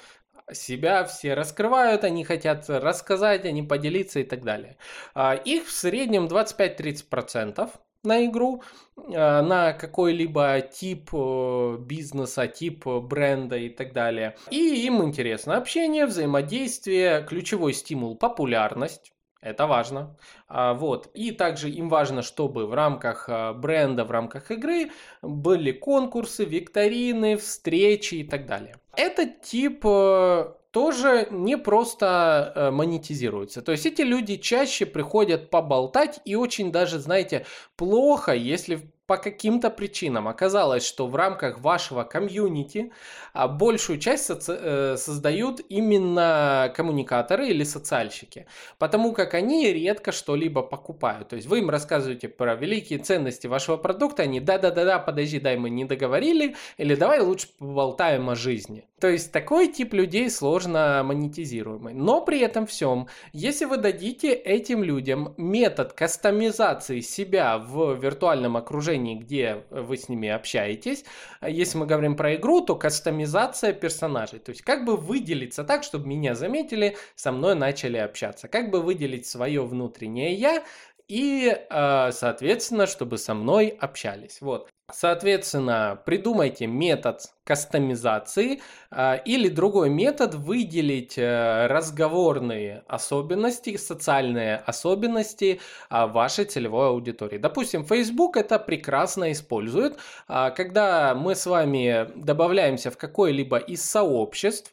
себя 0.52 1.04
все 1.04 1.34
раскрывают, 1.34 2.04
они 2.04 2.24
хотят 2.24 2.68
рассказать, 2.68 3.44
они 3.44 3.62
поделиться 3.62 4.20
и 4.20 4.24
так 4.24 4.42
далее. 4.42 4.76
А, 5.14 5.34
их 5.34 5.66
в 5.66 5.72
среднем 5.72 6.26
25-30% 6.26 7.70
на 8.04 8.26
игру, 8.26 8.62
а, 8.96 9.42
на 9.42 9.72
какой-либо 9.72 10.60
тип 10.60 11.10
э, 11.12 11.76
бизнеса, 11.80 12.46
тип 12.46 12.86
бренда 12.86 13.56
и 13.56 13.68
так 13.68 13.92
далее. 13.92 14.36
И 14.50 14.86
им 14.86 15.02
интересно 15.02 15.56
общение, 15.56 16.06
взаимодействие, 16.06 17.24
ключевой 17.28 17.72
стимул– 17.72 18.16
популярность. 18.18 19.12
Это 19.40 19.68
важно. 19.68 20.16
А, 20.48 20.74
вот. 20.74 21.08
И 21.14 21.30
также 21.30 21.70
им 21.70 21.88
важно, 21.88 22.22
чтобы 22.22 22.66
в 22.66 22.74
рамках 22.74 23.28
бренда, 23.56 24.04
в 24.04 24.10
рамках 24.10 24.50
игры 24.50 24.90
были 25.22 25.70
конкурсы, 25.70 26.44
викторины, 26.44 27.36
встречи 27.36 28.16
и 28.16 28.24
так 28.24 28.46
далее 28.46 28.76
этот 28.98 29.42
тип 29.42 29.82
э, 29.84 30.52
тоже 30.72 31.28
не 31.30 31.56
просто 31.56 32.52
э, 32.54 32.70
монетизируется. 32.70 33.62
То 33.62 33.72
есть 33.72 33.86
эти 33.86 34.02
люди 34.02 34.36
чаще 34.36 34.86
приходят 34.86 35.50
поболтать 35.50 36.20
и 36.24 36.34
очень 36.34 36.72
даже, 36.72 36.98
знаете, 36.98 37.46
плохо, 37.76 38.32
если 38.32 38.90
по 39.08 39.16
каким-то 39.16 39.70
причинам 39.70 40.28
оказалось, 40.28 40.86
что 40.86 41.06
в 41.06 41.16
рамках 41.16 41.60
вашего 41.60 42.04
комьюнити 42.04 42.92
а, 43.32 43.48
большую 43.48 43.98
часть 43.98 44.28
соци- 44.28 44.60
э, 44.60 44.96
создают 44.98 45.62
именно 45.70 46.70
коммуникаторы 46.76 47.48
или 47.48 47.64
социальщики, 47.64 48.46
потому 48.78 49.14
как 49.14 49.32
они 49.32 49.72
редко 49.72 50.12
что-либо 50.12 50.60
покупают. 50.60 51.28
То 51.28 51.36
есть 51.36 51.48
вы 51.48 51.60
им 51.60 51.70
рассказываете 51.70 52.28
про 52.28 52.54
великие 52.54 52.98
ценности 52.98 53.46
вашего 53.46 53.78
продукта, 53.78 54.24
они 54.24 54.40
да-да-да-да, 54.40 54.98
подожди, 54.98 55.40
дай 55.40 55.56
мы 55.56 55.70
не 55.70 55.86
договорили, 55.86 56.54
или 56.76 56.94
давай 56.94 57.20
лучше 57.20 57.48
поболтаем 57.58 58.28
о 58.28 58.34
жизни. 58.34 58.84
То 59.00 59.06
есть 59.08 59.30
такой 59.30 59.68
тип 59.68 59.94
людей 59.94 60.28
сложно 60.28 61.02
монетизируемый. 61.04 61.94
Но 61.94 62.20
при 62.20 62.40
этом 62.40 62.66
всем, 62.66 63.06
если 63.32 63.64
вы 63.64 63.76
дадите 63.76 64.32
этим 64.32 64.82
людям 64.82 65.34
метод 65.36 65.92
кастомизации 65.92 67.00
себя 67.00 67.58
в 67.58 67.94
виртуальном 67.94 68.56
окружении, 68.56 68.97
приложении, 68.98 69.14
где 69.14 69.64
вы 69.70 69.96
с 69.96 70.08
ними 70.08 70.28
общаетесь. 70.28 71.04
Если 71.46 71.78
мы 71.78 71.86
говорим 71.86 72.16
про 72.16 72.34
игру, 72.34 72.60
то 72.60 72.74
кастомизация 72.76 73.72
персонажей. 73.72 74.38
То 74.38 74.50
есть 74.50 74.62
как 74.62 74.84
бы 74.84 74.96
выделиться 74.96 75.64
так, 75.64 75.84
чтобы 75.84 76.06
меня 76.06 76.34
заметили, 76.34 76.96
со 77.14 77.32
мной 77.32 77.54
начали 77.54 77.96
общаться. 77.96 78.48
Как 78.48 78.70
бы 78.70 78.80
выделить 78.80 79.26
свое 79.26 79.64
внутреннее 79.64 80.34
я 80.34 80.64
и, 81.08 81.48
э, 81.48 82.12
соответственно, 82.12 82.86
чтобы 82.86 83.18
со 83.18 83.34
мной 83.34 83.68
общались. 83.68 84.40
Вот. 84.40 84.68
Соответственно, 84.90 86.00
придумайте 86.06 86.66
метод 86.66 87.20
кастомизации 87.44 88.62
э, 88.90 89.18
или 89.26 89.48
другой 89.48 89.90
метод 89.90 90.34
выделить 90.34 91.18
э, 91.18 91.66
разговорные 91.66 92.84
особенности, 92.88 93.76
социальные 93.76 94.56
особенности 94.56 95.60
э, 95.90 96.06
вашей 96.06 96.46
целевой 96.46 96.88
аудитории. 96.88 97.36
Допустим, 97.36 97.84
Facebook 97.84 98.38
это 98.38 98.58
прекрасно 98.58 99.30
использует, 99.32 99.98
э, 100.26 100.50
когда 100.56 101.14
мы 101.14 101.34
с 101.34 101.44
вами 101.44 102.10
добавляемся 102.16 102.90
в 102.90 102.96
какое-либо 102.96 103.58
из 103.58 103.84
сообществ 103.84 104.72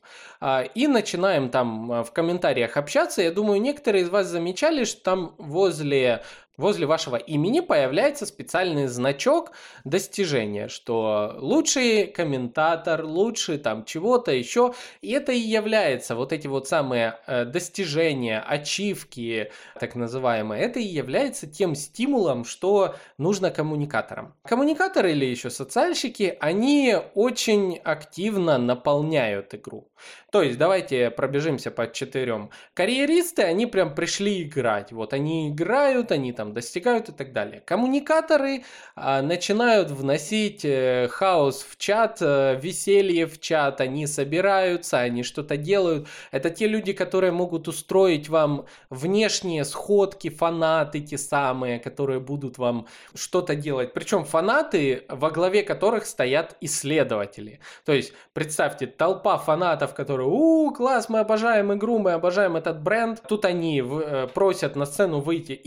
и 0.76 0.88
начинаем 0.88 1.50
там 1.50 2.04
в 2.04 2.12
комментариях 2.12 2.78
общаться. 2.78 3.22
Я 3.22 3.32
думаю, 3.32 3.62
некоторые 3.62 4.04
из 4.04 4.10
вас 4.10 4.28
замечали, 4.28 4.84
что 4.84 5.02
там 5.02 5.36
возле 5.38 6.24
возле 6.58 6.86
вашего 6.86 7.16
имени 7.16 7.60
появляется 7.60 8.26
специальный 8.26 8.88
значок 8.88 9.52
достижения, 9.84 10.68
что 10.68 11.36
лучший 11.38 12.08
комментатор, 12.08 13.04
лучший 13.04 13.58
там 13.58 13.86
чего-то 13.86 14.32
еще. 14.32 14.74
И 15.02 15.12
это 15.12 15.32
и 15.32 15.40
является 15.40 16.16
вот 16.16 16.34
эти 16.34 16.48
вот 16.48 16.68
самые 16.68 17.20
э, 17.28 17.46
достижения, 17.46 18.40
ачивки, 18.40 19.52
так 19.80 19.96
называемые, 19.96 20.64
это 20.64 20.80
и 20.80 20.84
является 20.84 21.48
тем 21.48 21.76
стимулом, 21.76 22.46
что 22.46 22.96
нужно 23.18 23.52
коммуникаторам. 23.52 24.34
Коммуникаторы 24.44 25.12
или 25.12 25.26
еще 25.26 25.50
социальщики, 25.50 26.38
они 26.40 26.96
очень 27.14 27.78
активно 27.84 28.58
наполняют 28.58 29.54
игру. 29.54 29.90
То 30.32 30.42
есть 30.42 30.58
давайте 30.58 31.12
пробежимся 31.12 31.72
по 31.72 31.92
четырем. 31.92 32.50
Карьеристы, 32.74 33.44
они 33.44 33.66
прям 33.66 33.96
пришли 33.96 34.44
играть. 34.44 34.92
Вот 34.92 35.14
они 35.14 35.50
играют, 35.50 36.12
они 36.12 36.34
там 36.34 36.45
достигают 36.54 37.10
и 37.10 37.12
так 37.12 37.34
далее. 37.34 37.62
Коммуникаторы 37.66 38.64
а, 38.96 39.22
начинают 39.22 39.92
вносить 39.92 40.64
э, 40.64 41.08
хаос 41.10 41.66
в 41.68 41.78
чат, 41.78 42.18
э, 42.22 42.60
веселье 42.62 43.26
в 43.28 43.40
чат, 43.40 43.82
они 43.82 44.08
собираются, 44.08 45.00
они 45.00 45.24
что-то 45.24 45.58
делают. 45.58 46.08
Это 46.32 46.50
те 46.50 46.68
люди, 46.68 46.94
которые 46.94 47.32
могут 47.32 47.68
устроить 47.68 48.30
вам 48.30 48.66
внешние 48.90 49.66
сходки, 49.66 50.30
фанаты 50.30 51.00
те 51.00 51.18
самые, 51.18 51.80
которые 51.80 52.20
будут 52.20 52.58
вам 52.58 52.88
что-то 53.14 53.56
делать. 53.56 53.94
Причем 53.94 54.26
фанаты, 54.26 55.04
во 55.10 55.32
главе 55.32 55.64
которых 55.64 56.06
стоят 56.06 56.56
исследователи. 56.62 57.60
То 57.86 57.94
есть 57.94 58.14
представьте, 58.34 58.88
толпа 58.88 59.38
фанатов, 59.38 59.94
которые 59.94 60.28
у, 60.28 60.72
класс, 60.72 61.10
мы 61.10 61.20
обожаем 61.20 61.74
игру, 61.74 62.00
мы 62.00 62.14
обожаем 62.14 62.56
этот 62.56 62.82
бренд. 62.82 63.22
Тут 63.28 63.46
они 63.46 63.82
в, 63.82 64.00
э, 64.00 64.28
просят 64.28 64.76
на 64.76 64.86
сцену 64.86 65.20
выйти 65.20 65.60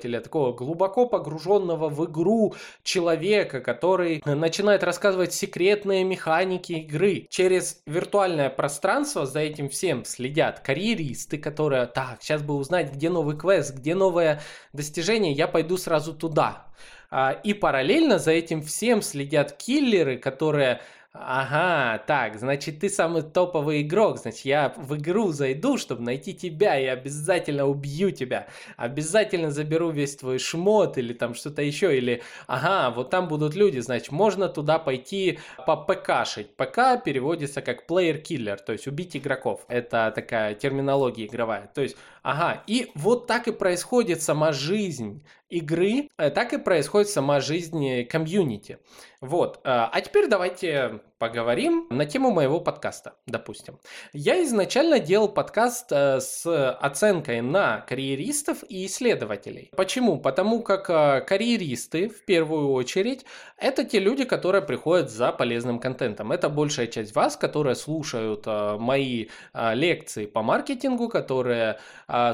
исследователя, 0.00 0.20
такого 0.20 0.52
глубоко 0.52 1.06
погруженного 1.06 1.88
в 1.88 2.04
игру 2.06 2.54
человека, 2.82 3.60
который 3.60 4.22
начинает 4.24 4.82
рассказывать 4.82 5.32
секретные 5.32 6.04
механики 6.04 6.72
игры. 6.72 7.26
Через 7.30 7.82
виртуальное 7.86 8.50
пространство 8.50 9.26
за 9.26 9.40
этим 9.40 9.68
всем 9.68 10.04
следят 10.04 10.60
карьеристы, 10.60 11.38
которые, 11.38 11.86
так, 11.86 12.18
сейчас 12.22 12.42
бы 12.42 12.54
узнать, 12.54 12.92
где 12.92 13.10
новый 13.10 13.36
квест, 13.36 13.74
где 13.74 13.94
новое 13.94 14.40
достижение, 14.72 15.32
я 15.32 15.48
пойду 15.48 15.76
сразу 15.76 16.14
туда. 16.14 16.66
А, 17.10 17.32
и 17.32 17.54
параллельно 17.54 18.18
за 18.18 18.30
этим 18.30 18.62
всем 18.62 19.02
следят 19.02 19.52
киллеры, 19.56 20.16
которые 20.16 20.80
Ага, 21.12 21.98
так, 22.06 22.38
значит, 22.38 22.78
ты 22.78 22.88
самый 22.88 23.22
топовый 23.22 23.82
игрок, 23.82 24.18
значит, 24.18 24.44
я 24.44 24.72
в 24.76 24.94
игру 24.96 25.32
зайду, 25.32 25.76
чтобы 25.76 26.02
найти 26.02 26.32
тебя, 26.34 26.78
и 26.78 26.86
обязательно 26.86 27.66
убью 27.66 28.12
тебя, 28.12 28.46
обязательно 28.76 29.50
заберу 29.50 29.90
весь 29.90 30.14
твой 30.14 30.38
шмот 30.38 30.98
или 30.98 31.12
там 31.12 31.34
что-то 31.34 31.62
еще, 31.62 31.96
или, 31.98 32.22
ага, 32.46 32.94
вот 32.94 33.10
там 33.10 33.26
будут 33.26 33.56
люди, 33.56 33.80
значит, 33.80 34.12
можно 34.12 34.48
туда 34.48 34.78
пойти 34.78 35.40
по 35.66 35.76
ПКшить. 35.76 36.54
ПК 36.54 37.02
переводится 37.04 37.60
как 37.60 37.90
player 37.90 38.22
killer, 38.22 38.58
то 38.64 38.70
есть 38.72 38.86
убить 38.86 39.16
игроков. 39.16 39.64
Это 39.66 40.12
такая 40.14 40.54
терминология 40.54 41.26
игровая. 41.26 41.68
То 41.74 41.82
есть, 41.82 41.96
ага, 42.22 42.62
и 42.68 42.92
вот 42.94 43.26
так 43.26 43.48
и 43.48 43.52
происходит 43.52 44.22
сама 44.22 44.52
жизнь 44.52 45.24
игры, 45.50 46.08
э, 46.16 46.30
так 46.30 46.52
и 46.52 46.58
происходит 46.58 47.10
сама 47.10 47.40
жизнь 47.40 48.04
комьюнити. 48.04 48.78
Вот, 49.20 49.56
э, 49.58 49.60
а 49.64 50.00
теперь 50.00 50.28
давайте 50.28 51.00
поговорим 51.20 51.86
на 51.90 52.06
тему 52.06 52.30
моего 52.30 52.60
подкаста, 52.60 53.12
допустим. 53.26 53.78
Я 54.14 54.42
изначально 54.42 54.98
делал 54.98 55.28
подкаст 55.28 55.92
э, 55.92 56.18
с 56.18 56.46
оценкой 56.72 57.42
на 57.42 57.82
карьеристов 57.82 58.64
и 58.66 58.86
исследователей. 58.86 59.70
Почему? 59.76 60.18
Потому 60.18 60.62
как 60.62 60.88
э, 60.88 61.20
карьеристы, 61.20 62.08
в 62.08 62.24
первую 62.24 62.70
очередь, 62.72 63.26
это 63.58 63.84
те 63.84 63.98
люди, 63.98 64.24
которые 64.24 64.62
приходят 64.62 65.10
за 65.10 65.30
полезным 65.30 65.78
контентом. 65.78 66.32
Это 66.32 66.48
большая 66.48 66.86
часть 66.86 67.14
вас, 67.14 67.36
которые 67.36 67.74
слушают 67.74 68.44
э, 68.46 68.78
мои 68.78 69.26
лекции 69.52 70.24
по 70.24 70.42
маркетингу, 70.42 71.08
которые 71.10 71.78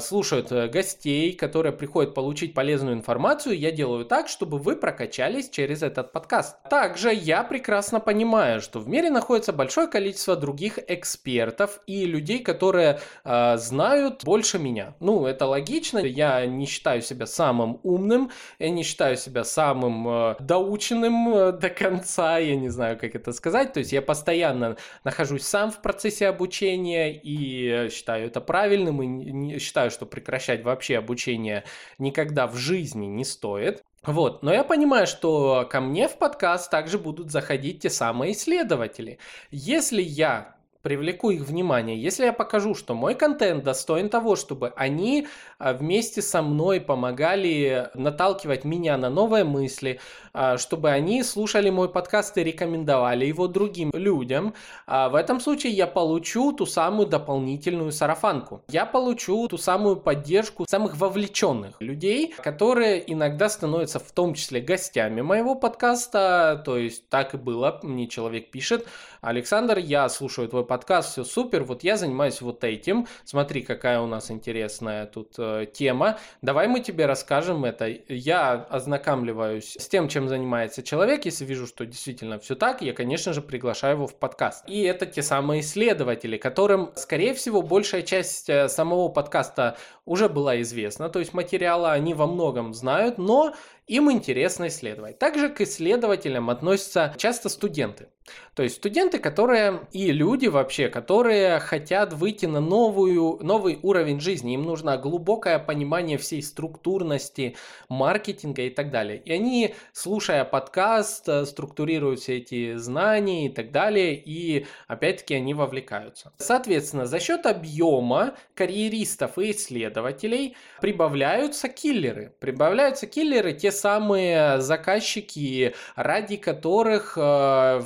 слушают 0.00 0.52
гостей, 0.70 1.32
которые 1.32 1.72
приходят 1.72 2.14
получить 2.14 2.54
полезную 2.54 2.94
информацию. 2.94 3.58
Я 3.58 3.72
делаю 3.72 4.04
так, 4.04 4.28
чтобы 4.28 4.58
вы 4.58 4.76
прокачались 4.76 5.50
через 5.50 5.82
этот 5.82 6.12
подкаст. 6.12 6.56
Также 6.70 7.12
я 7.12 7.42
прекрасно 7.42 7.98
понимаю, 7.98 8.60
что 8.60 8.75
что 8.76 8.80
в 8.80 8.88
мире 8.88 9.08
находится 9.08 9.54
большое 9.54 9.88
количество 9.88 10.36
других 10.36 10.78
экспертов 10.86 11.80
и 11.86 12.04
людей, 12.04 12.40
которые 12.40 13.00
э, 13.24 13.56
знают 13.56 14.22
больше 14.22 14.58
меня. 14.58 14.94
Ну, 15.00 15.24
это 15.24 15.46
логично. 15.46 15.98
Я 16.00 16.44
не 16.44 16.66
считаю 16.66 17.00
себя 17.00 17.24
самым 17.26 17.80
умным, 17.82 18.30
я 18.58 18.68
не 18.68 18.82
считаю 18.82 19.16
себя 19.16 19.44
самым 19.44 20.06
э, 20.06 20.36
доученным 20.40 21.34
э, 21.34 21.52
до 21.52 21.70
конца, 21.70 22.36
я 22.36 22.54
не 22.54 22.68
знаю, 22.68 22.98
как 22.98 23.14
это 23.14 23.32
сказать. 23.32 23.72
То 23.72 23.78
есть 23.78 23.92
я 23.92 24.02
постоянно 24.02 24.76
нахожусь 25.04 25.46
сам 25.46 25.70
в 25.70 25.80
процессе 25.80 26.26
обучения 26.28 27.14
и 27.14 27.88
считаю 27.88 28.26
это 28.26 28.42
правильным, 28.42 29.02
и 29.02 29.06
не, 29.06 29.58
считаю, 29.58 29.90
что 29.90 30.04
прекращать 30.04 30.64
вообще 30.64 30.98
обучение 30.98 31.64
никогда 31.98 32.46
в 32.46 32.56
жизни 32.56 33.06
не 33.06 33.24
стоит. 33.24 33.82
Вот, 34.04 34.42
но 34.42 34.52
я 34.52 34.62
понимаю, 34.62 35.06
что 35.06 35.66
ко 35.68 35.80
мне 35.80 36.08
в 36.08 36.16
подкаст 36.16 36.70
также 36.70 36.98
будут 36.98 37.30
заходить 37.30 37.80
те 37.82 37.90
самые 37.90 38.32
исследователи. 38.32 39.18
Если 39.50 40.00
я 40.00 40.56
привлеку 40.86 41.30
их 41.30 41.42
внимание, 41.42 42.00
если 42.00 42.26
я 42.26 42.32
покажу, 42.32 42.76
что 42.76 42.94
мой 42.94 43.16
контент 43.16 43.64
достоин 43.64 44.08
того, 44.08 44.36
чтобы 44.36 44.72
они 44.76 45.26
вместе 45.58 46.22
со 46.22 46.42
мной 46.42 46.80
помогали 46.80 47.90
наталкивать 47.94 48.64
меня 48.64 48.96
на 48.96 49.10
новые 49.10 49.44
мысли, 49.44 50.00
а, 50.32 50.58
чтобы 50.58 50.90
они 50.90 51.22
слушали 51.22 51.70
мой 51.70 51.88
подкаст 51.88 52.36
и 52.36 52.44
рекомендовали 52.44 53.24
его 53.24 53.48
другим 53.48 53.90
людям, 53.94 54.54
а, 54.86 55.08
в 55.08 55.14
этом 55.14 55.40
случае 55.40 55.72
я 55.72 55.86
получу 55.86 56.52
ту 56.52 56.66
самую 56.66 57.06
дополнительную 57.08 57.90
сарафанку. 57.90 58.62
Я 58.68 58.84
получу 58.84 59.48
ту 59.48 59.56
самую 59.56 59.96
поддержку 59.96 60.66
самых 60.68 60.96
вовлеченных 60.96 61.80
людей, 61.80 62.34
которые 62.42 63.10
иногда 63.10 63.48
становятся 63.48 63.98
в 63.98 64.12
том 64.12 64.34
числе 64.34 64.60
гостями 64.60 65.22
моего 65.22 65.54
подкаста, 65.54 66.62
то 66.64 66.76
есть 66.76 67.08
так 67.08 67.34
и 67.34 67.38
было, 67.38 67.80
мне 67.82 68.06
человек 68.06 68.50
пишет, 68.50 68.86
Александр, 69.22 69.78
я 69.78 70.08
слушаю 70.08 70.48
твой 70.48 70.66
подкаст, 70.66 71.12
все 71.12 71.24
супер, 71.24 71.64
вот 71.64 71.82
я 71.82 71.96
занимаюсь 71.96 72.42
вот 72.42 72.62
этим, 72.62 73.06
смотри, 73.24 73.62
какая 73.62 74.00
у 74.00 74.06
нас 74.06 74.30
интересная 74.30 75.06
тут 75.06 75.38
э, 75.46 75.66
тема, 75.66 76.18
давай 76.42 76.68
мы 76.68 76.80
тебе 76.80 77.06
расскажем 77.06 77.64
это. 77.64 77.86
Я 78.08 78.66
ознакомливаюсь 78.70 79.76
с 79.78 79.88
тем, 79.88 80.08
чем 80.08 80.28
занимается 80.28 80.82
человек, 80.82 81.24
если 81.24 81.44
вижу, 81.44 81.66
что 81.66 81.86
действительно 81.86 82.38
все 82.38 82.54
так, 82.54 82.82
я, 82.82 82.92
конечно 82.92 83.32
же, 83.32 83.42
приглашаю 83.42 83.96
его 83.96 84.06
в 84.06 84.14
подкаст. 84.14 84.64
И 84.68 84.82
это 84.82 85.06
те 85.06 85.22
самые 85.22 85.60
исследователи, 85.60 86.36
которым, 86.36 86.90
скорее 86.94 87.34
всего, 87.34 87.62
большая 87.62 88.02
часть 88.02 88.48
э, 88.48 88.68
самого 88.68 89.08
подкаста 89.08 89.76
уже 90.04 90.28
была 90.28 90.60
известна, 90.62 91.08
то 91.08 91.18
есть 91.18 91.34
материала 91.34 91.92
они 91.92 92.14
во 92.14 92.26
многом 92.26 92.74
знают, 92.74 93.18
но 93.18 93.54
им 93.86 94.10
интересно 94.10 94.68
исследовать. 94.68 95.18
Также 95.18 95.48
к 95.48 95.60
исследователям 95.60 96.50
относятся 96.50 97.14
часто 97.16 97.48
студенты. 97.48 98.08
То 98.54 98.62
есть 98.62 98.76
студенты, 98.76 99.18
которые 99.18 99.86
и 99.92 100.10
люди 100.10 100.46
вообще, 100.46 100.88
которые 100.88 101.60
хотят 101.60 102.12
выйти 102.12 102.46
на 102.46 102.60
новую, 102.60 103.38
новый 103.42 103.78
уровень 103.82 104.18
жизни. 104.18 104.54
Им 104.54 104.64
нужно 104.64 104.96
глубокое 104.96 105.58
понимание 105.58 106.18
всей 106.18 106.42
структурности 106.42 107.56
маркетинга 107.88 108.62
и 108.62 108.70
так 108.70 108.90
далее. 108.90 109.18
И 109.18 109.32
они, 109.32 109.74
слушая 109.92 110.44
подкаст, 110.44 111.28
э, 111.28 111.44
структурируют 111.44 112.20
все 112.20 112.38
эти 112.38 112.76
знания 112.76 113.46
и 113.46 113.48
так 113.50 113.70
далее. 113.70 114.16
И 114.16 114.66
опять-таки 114.88 115.34
они 115.34 115.54
вовлекаются. 115.54 116.32
Соответственно, 116.38 117.06
за 117.06 117.20
счет 117.20 117.46
объема 117.46 118.34
карьеристов 118.54 119.38
и 119.38 119.50
исследователей 119.50 120.56
прибавляются 120.80 121.68
киллеры. 121.68 122.34
Прибавляются 122.40 123.06
киллеры, 123.06 123.52
те 123.52 123.70
самые 123.78 124.60
заказчики, 124.60 125.74
ради 125.96 126.36
которых 126.36 127.16
э, 127.16 127.82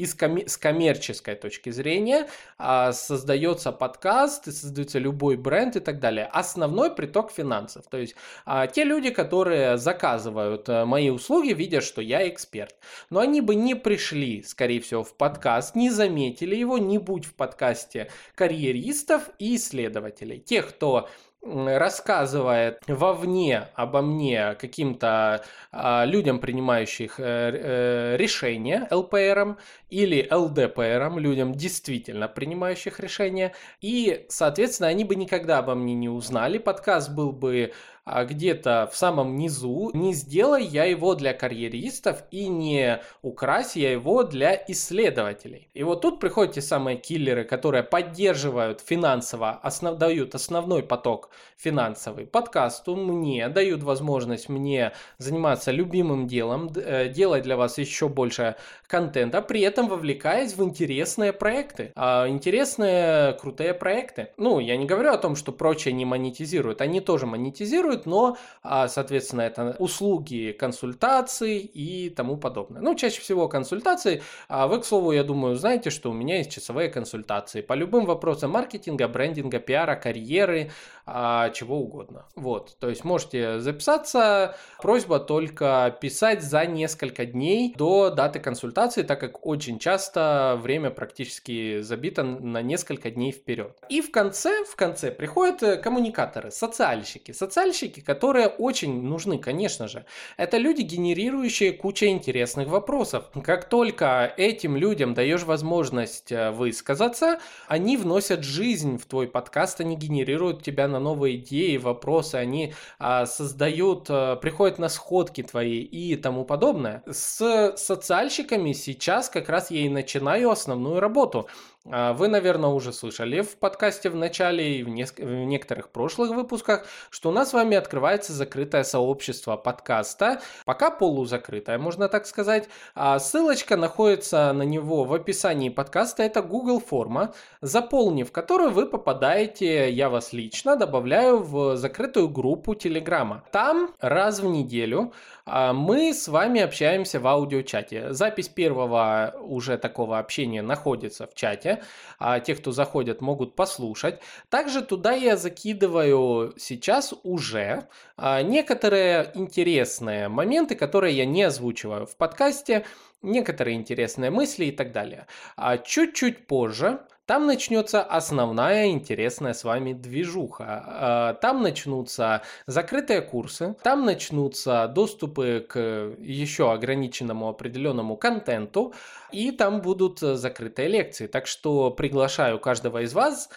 и 0.00 0.06
с, 0.06 0.14
ком- 0.14 0.46
с 0.46 0.56
коммерческой 0.56 1.34
точки 1.34 1.70
зрения 1.70 2.26
а, 2.56 2.92
создается 2.92 3.70
подкаст, 3.70 4.48
и 4.48 4.52
создается 4.52 4.98
любой 4.98 5.36
бренд 5.36 5.76
и 5.76 5.80
так 5.80 6.00
далее. 6.00 6.24
Основной 6.26 6.94
приток 6.94 7.30
финансов. 7.30 7.84
То 7.90 7.98
есть 7.98 8.14
а, 8.46 8.66
те 8.66 8.84
люди, 8.84 9.10
которые 9.10 9.76
заказывают 9.76 10.68
а, 10.68 10.86
мои 10.86 11.10
услуги, 11.10 11.52
видят, 11.52 11.84
что 11.84 12.00
я 12.00 12.26
эксперт. 12.26 12.76
Но 13.10 13.20
они 13.20 13.42
бы 13.42 13.54
не 13.54 13.74
пришли, 13.74 14.42
скорее 14.42 14.80
всего, 14.80 15.04
в 15.04 15.14
подкаст, 15.14 15.74
не 15.74 15.90
заметили 15.90 16.56
его, 16.56 16.78
не 16.78 16.96
будь 16.96 17.26
в 17.26 17.34
подкасте 17.34 18.10
карьеристов 18.34 19.28
и 19.38 19.56
исследователей. 19.56 20.38
Тех, 20.38 20.70
кто 20.70 21.10
рассказывает 21.42 22.82
вовне 22.86 23.68
обо 23.74 24.02
мне 24.02 24.54
каким-то 24.60 25.44
а, 25.72 26.04
людям, 26.04 26.38
принимающих 26.38 27.18
э, 27.18 27.22
э, 27.24 28.16
решения 28.16 28.86
ЛПРом 28.90 29.58
или 29.90 30.26
ЛДПРом, 30.30 31.18
людям 31.18 31.54
действительно 31.54 32.28
принимающих 32.28 33.00
решения, 33.00 33.52
и, 33.80 34.26
соответственно, 34.28 34.88
они 34.88 35.04
бы 35.04 35.16
никогда 35.16 35.58
обо 35.58 35.74
мне 35.74 35.94
не 35.94 36.08
узнали, 36.08 36.58
подкаст 36.58 37.10
был 37.10 37.32
бы 37.32 37.72
а 38.04 38.24
где-то 38.24 38.90
в 38.92 38.96
самом 38.96 39.36
низу, 39.36 39.90
не 39.94 40.14
сделай 40.14 40.64
я 40.64 40.84
его 40.84 41.14
для 41.14 41.32
карьеристов 41.32 42.24
и 42.32 42.48
не 42.48 43.00
укрась 43.22 43.76
я 43.76 43.92
его 43.92 44.24
для 44.24 44.60
исследователей. 44.66 45.70
И 45.74 45.84
вот 45.84 46.00
тут 46.00 46.18
приходят 46.18 46.54
те 46.54 46.60
самые 46.60 46.96
киллеры, 46.96 47.44
которые 47.44 47.84
поддерживают 47.84 48.80
финансово, 48.80 49.50
основ, 49.62 49.96
дают 49.96 50.34
основной 50.34 50.82
поток 50.82 51.30
финансовый 51.56 52.26
подкасту, 52.26 52.96
мне 52.96 53.48
дают 53.48 53.84
возможность 53.84 54.48
мне 54.48 54.92
заниматься 55.18 55.70
любимым 55.70 56.26
делом, 56.26 56.68
э, 56.74 57.08
делать 57.10 57.44
для 57.44 57.56
вас 57.56 57.78
еще 57.78 58.08
больше 58.08 58.56
контента, 58.88 59.40
при 59.40 59.60
этом 59.60 59.79
вовлекаясь 59.88 60.56
в 60.56 60.62
интересные 60.62 61.32
проекты, 61.32 61.92
а 61.94 62.28
интересные 62.28 63.34
крутые 63.34 63.74
проекты. 63.74 64.28
Ну, 64.36 64.58
я 64.58 64.76
не 64.76 64.86
говорю 64.86 65.12
о 65.12 65.18
том, 65.18 65.36
что 65.36 65.52
прочие 65.52 65.92
не 65.92 66.04
монетизируют, 66.04 66.80
они 66.80 67.00
тоже 67.00 67.26
монетизируют, 67.26 68.06
но, 68.06 68.36
а, 68.62 68.88
соответственно, 68.88 69.42
это 69.42 69.76
услуги 69.78 70.56
консультаций 70.58 71.58
и 71.58 72.10
тому 72.10 72.36
подобное. 72.36 72.82
Ну, 72.82 72.94
чаще 72.94 73.20
всего 73.20 73.48
консультации. 73.48 74.22
А 74.48 74.66
вы, 74.66 74.80
к 74.80 74.84
слову, 74.84 75.12
я 75.12 75.24
думаю, 75.24 75.56
знаете, 75.56 75.90
что 75.90 76.10
у 76.10 76.14
меня 76.14 76.38
есть 76.38 76.50
часовые 76.50 76.88
консультации 76.88 77.60
по 77.60 77.74
любым 77.74 78.06
вопросам 78.06 78.50
маркетинга, 78.50 79.08
брендинга, 79.08 79.58
пиара, 79.58 79.94
карьеры, 79.94 80.70
а, 81.06 81.50
чего 81.50 81.78
угодно. 81.78 82.26
Вот, 82.36 82.76
то 82.78 82.88
есть 82.88 83.04
можете 83.04 83.60
записаться. 83.60 84.56
Просьба 84.80 85.18
только 85.18 85.96
писать 86.00 86.42
за 86.42 86.66
несколько 86.66 87.26
дней 87.26 87.74
до 87.76 88.10
даты 88.10 88.40
консультации, 88.40 89.02
так 89.02 89.20
как 89.20 89.46
очень 89.46 89.69
часто 89.78 90.58
время 90.60 90.90
практически 90.90 91.80
забито 91.80 92.22
на 92.22 92.62
несколько 92.62 93.10
дней 93.10 93.32
вперед. 93.32 93.76
И 93.88 94.00
в 94.00 94.10
конце, 94.10 94.64
в 94.64 94.76
конце 94.76 95.10
приходят 95.10 95.62
э, 95.62 95.76
коммуникаторы, 95.76 96.50
социальщики. 96.50 97.32
Социальщики, 97.32 98.00
которые 98.00 98.48
очень 98.48 99.02
нужны, 99.02 99.38
конечно 99.38 99.88
же. 99.88 100.04
Это 100.36 100.56
люди, 100.56 100.82
генерирующие 100.82 101.72
кучу 101.72 102.06
интересных 102.06 102.68
вопросов. 102.68 103.30
Как 103.44 103.68
только 103.68 104.32
этим 104.36 104.76
людям 104.76 105.14
даешь 105.14 105.42
возможность 105.42 106.32
э, 106.32 106.50
высказаться, 106.50 107.40
они 107.68 107.96
вносят 107.96 108.44
жизнь 108.44 108.98
в 108.98 109.06
твой 109.06 109.28
подкаст, 109.28 109.80
они 109.80 109.96
генерируют 109.96 110.62
тебя 110.62 110.88
на 110.88 110.98
новые 110.98 111.36
идеи, 111.36 111.76
вопросы, 111.76 112.36
они 112.36 112.74
а, 112.98 113.26
создают, 113.26 114.06
а, 114.08 114.36
приходят 114.36 114.78
на 114.78 114.88
сходки 114.88 115.42
твои 115.42 115.80
и 115.80 116.16
тому 116.16 116.44
подобное. 116.44 117.02
С 117.06 117.74
социальщиками 117.76 118.72
сейчас 118.72 119.28
как 119.28 119.48
раз 119.48 119.59
я 119.70 119.80
и 119.80 119.88
начинаю 119.88 120.50
основную 120.50 121.00
работу. 121.00 121.48
А, 121.86 122.12
вы, 122.12 122.28
наверное, 122.28 122.70
уже 122.70 122.92
слышали 122.92 123.40
в 123.40 123.56
подкасте 123.56 124.10
в 124.10 124.16
начале 124.16 124.76
и 124.76 124.82
в, 124.82 124.88
неск- 124.88 125.24
в 125.24 125.44
некоторых 125.44 125.88
прошлых 125.88 126.30
выпусках, 126.32 126.84
что 127.08 127.30
у 127.30 127.32
нас 127.32 127.50
с 127.50 127.52
вами 127.54 127.74
открывается 127.74 128.34
закрытое 128.34 128.82
сообщество 128.82 129.56
подкаста, 129.56 130.42
пока 130.66 130.90
полузакрытое, 130.90 131.78
можно 131.78 132.10
так 132.10 132.26
сказать. 132.26 132.68
А 132.94 133.18
ссылочка 133.18 133.78
находится 133.78 134.52
на 134.52 134.62
него 134.62 135.04
в 135.04 135.14
описании 135.14 135.70
подкаста. 135.70 136.22
Это 136.22 136.42
Google 136.42 136.80
форма, 136.80 137.32
заполнив 137.62 138.30
которую 138.30 138.72
вы 138.72 138.86
попадаете, 138.86 139.90
я 139.90 140.10
вас 140.10 140.34
лично 140.34 140.76
добавляю 140.76 141.38
в 141.38 141.76
закрытую 141.76 142.28
группу 142.28 142.74
Телеграма. 142.74 143.42
Там 143.52 143.94
раз 144.00 144.40
в 144.40 144.44
неделю 144.44 145.14
а, 145.46 145.72
мы 145.72 146.12
с 146.12 146.28
вами 146.28 146.60
общаемся 146.60 147.20
в 147.20 147.26
аудиочате. 147.26 148.12
Запись 148.12 148.48
первого 148.48 149.34
уже 149.40 149.78
такого 149.78 150.18
общения 150.18 150.60
находится 150.62 151.26
в 151.26 151.34
чате. 151.34 151.69
А 152.18 152.40
те, 152.40 152.54
кто 152.54 152.72
заходят, 152.72 153.20
могут 153.20 153.54
послушать. 153.54 154.20
Также 154.48 154.82
туда 154.82 155.12
я 155.12 155.36
закидываю 155.36 156.54
сейчас 156.58 157.14
уже 157.22 157.88
а, 158.16 158.42
некоторые 158.42 159.30
интересные 159.34 160.28
моменты, 160.28 160.74
которые 160.74 161.16
я 161.16 161.24
не 161.24 161.42
озвучиваю 161.42 162.06
в 162.06 162.16
подкасте, 162.16 162.84
некоторые 163.22 163.76
интересные 163.76 164.30
мысли 164.30 164.66
и 164.66 164.72
так 164.72 164.92
далее. 164.92 165.26
А 165.56 165.78
чуть-чуть 165.78 166.46
позже 166.46 167.00
там 167.30 167.46
начнется 167.46 168.02
основная 168.02 168.88
интересная 168.88 169.52
с 169.52 169.62
вами 169.62 169.92
движуха. 169.92 170.64
А, 170.84 171.34
там 171.34 171.62
начнутся 171.62 172.42
закрытые 172.66 173.20
курсы, 173.20 173.76
там 173.84 174.04
начнутся 174.04 174.88
доступы 174.88 175.64
к 175.68 175.78
еще 176.18 176.72
ограниченному 176.72 177.48
определенному 177.48 178.16
контенту, 178.16 178.94
и 179.30 179.52
там 179.52 179.80
будут 179.80 180.18
закрытые 180.18 180.88
лекции. 180.88 181.28
Так 181.28 181.46
что 181.46 181.92
приглашаю 181.92 182.58
каждого 182.58 183.02
из 183.02 183.14
вас 183.14 183.48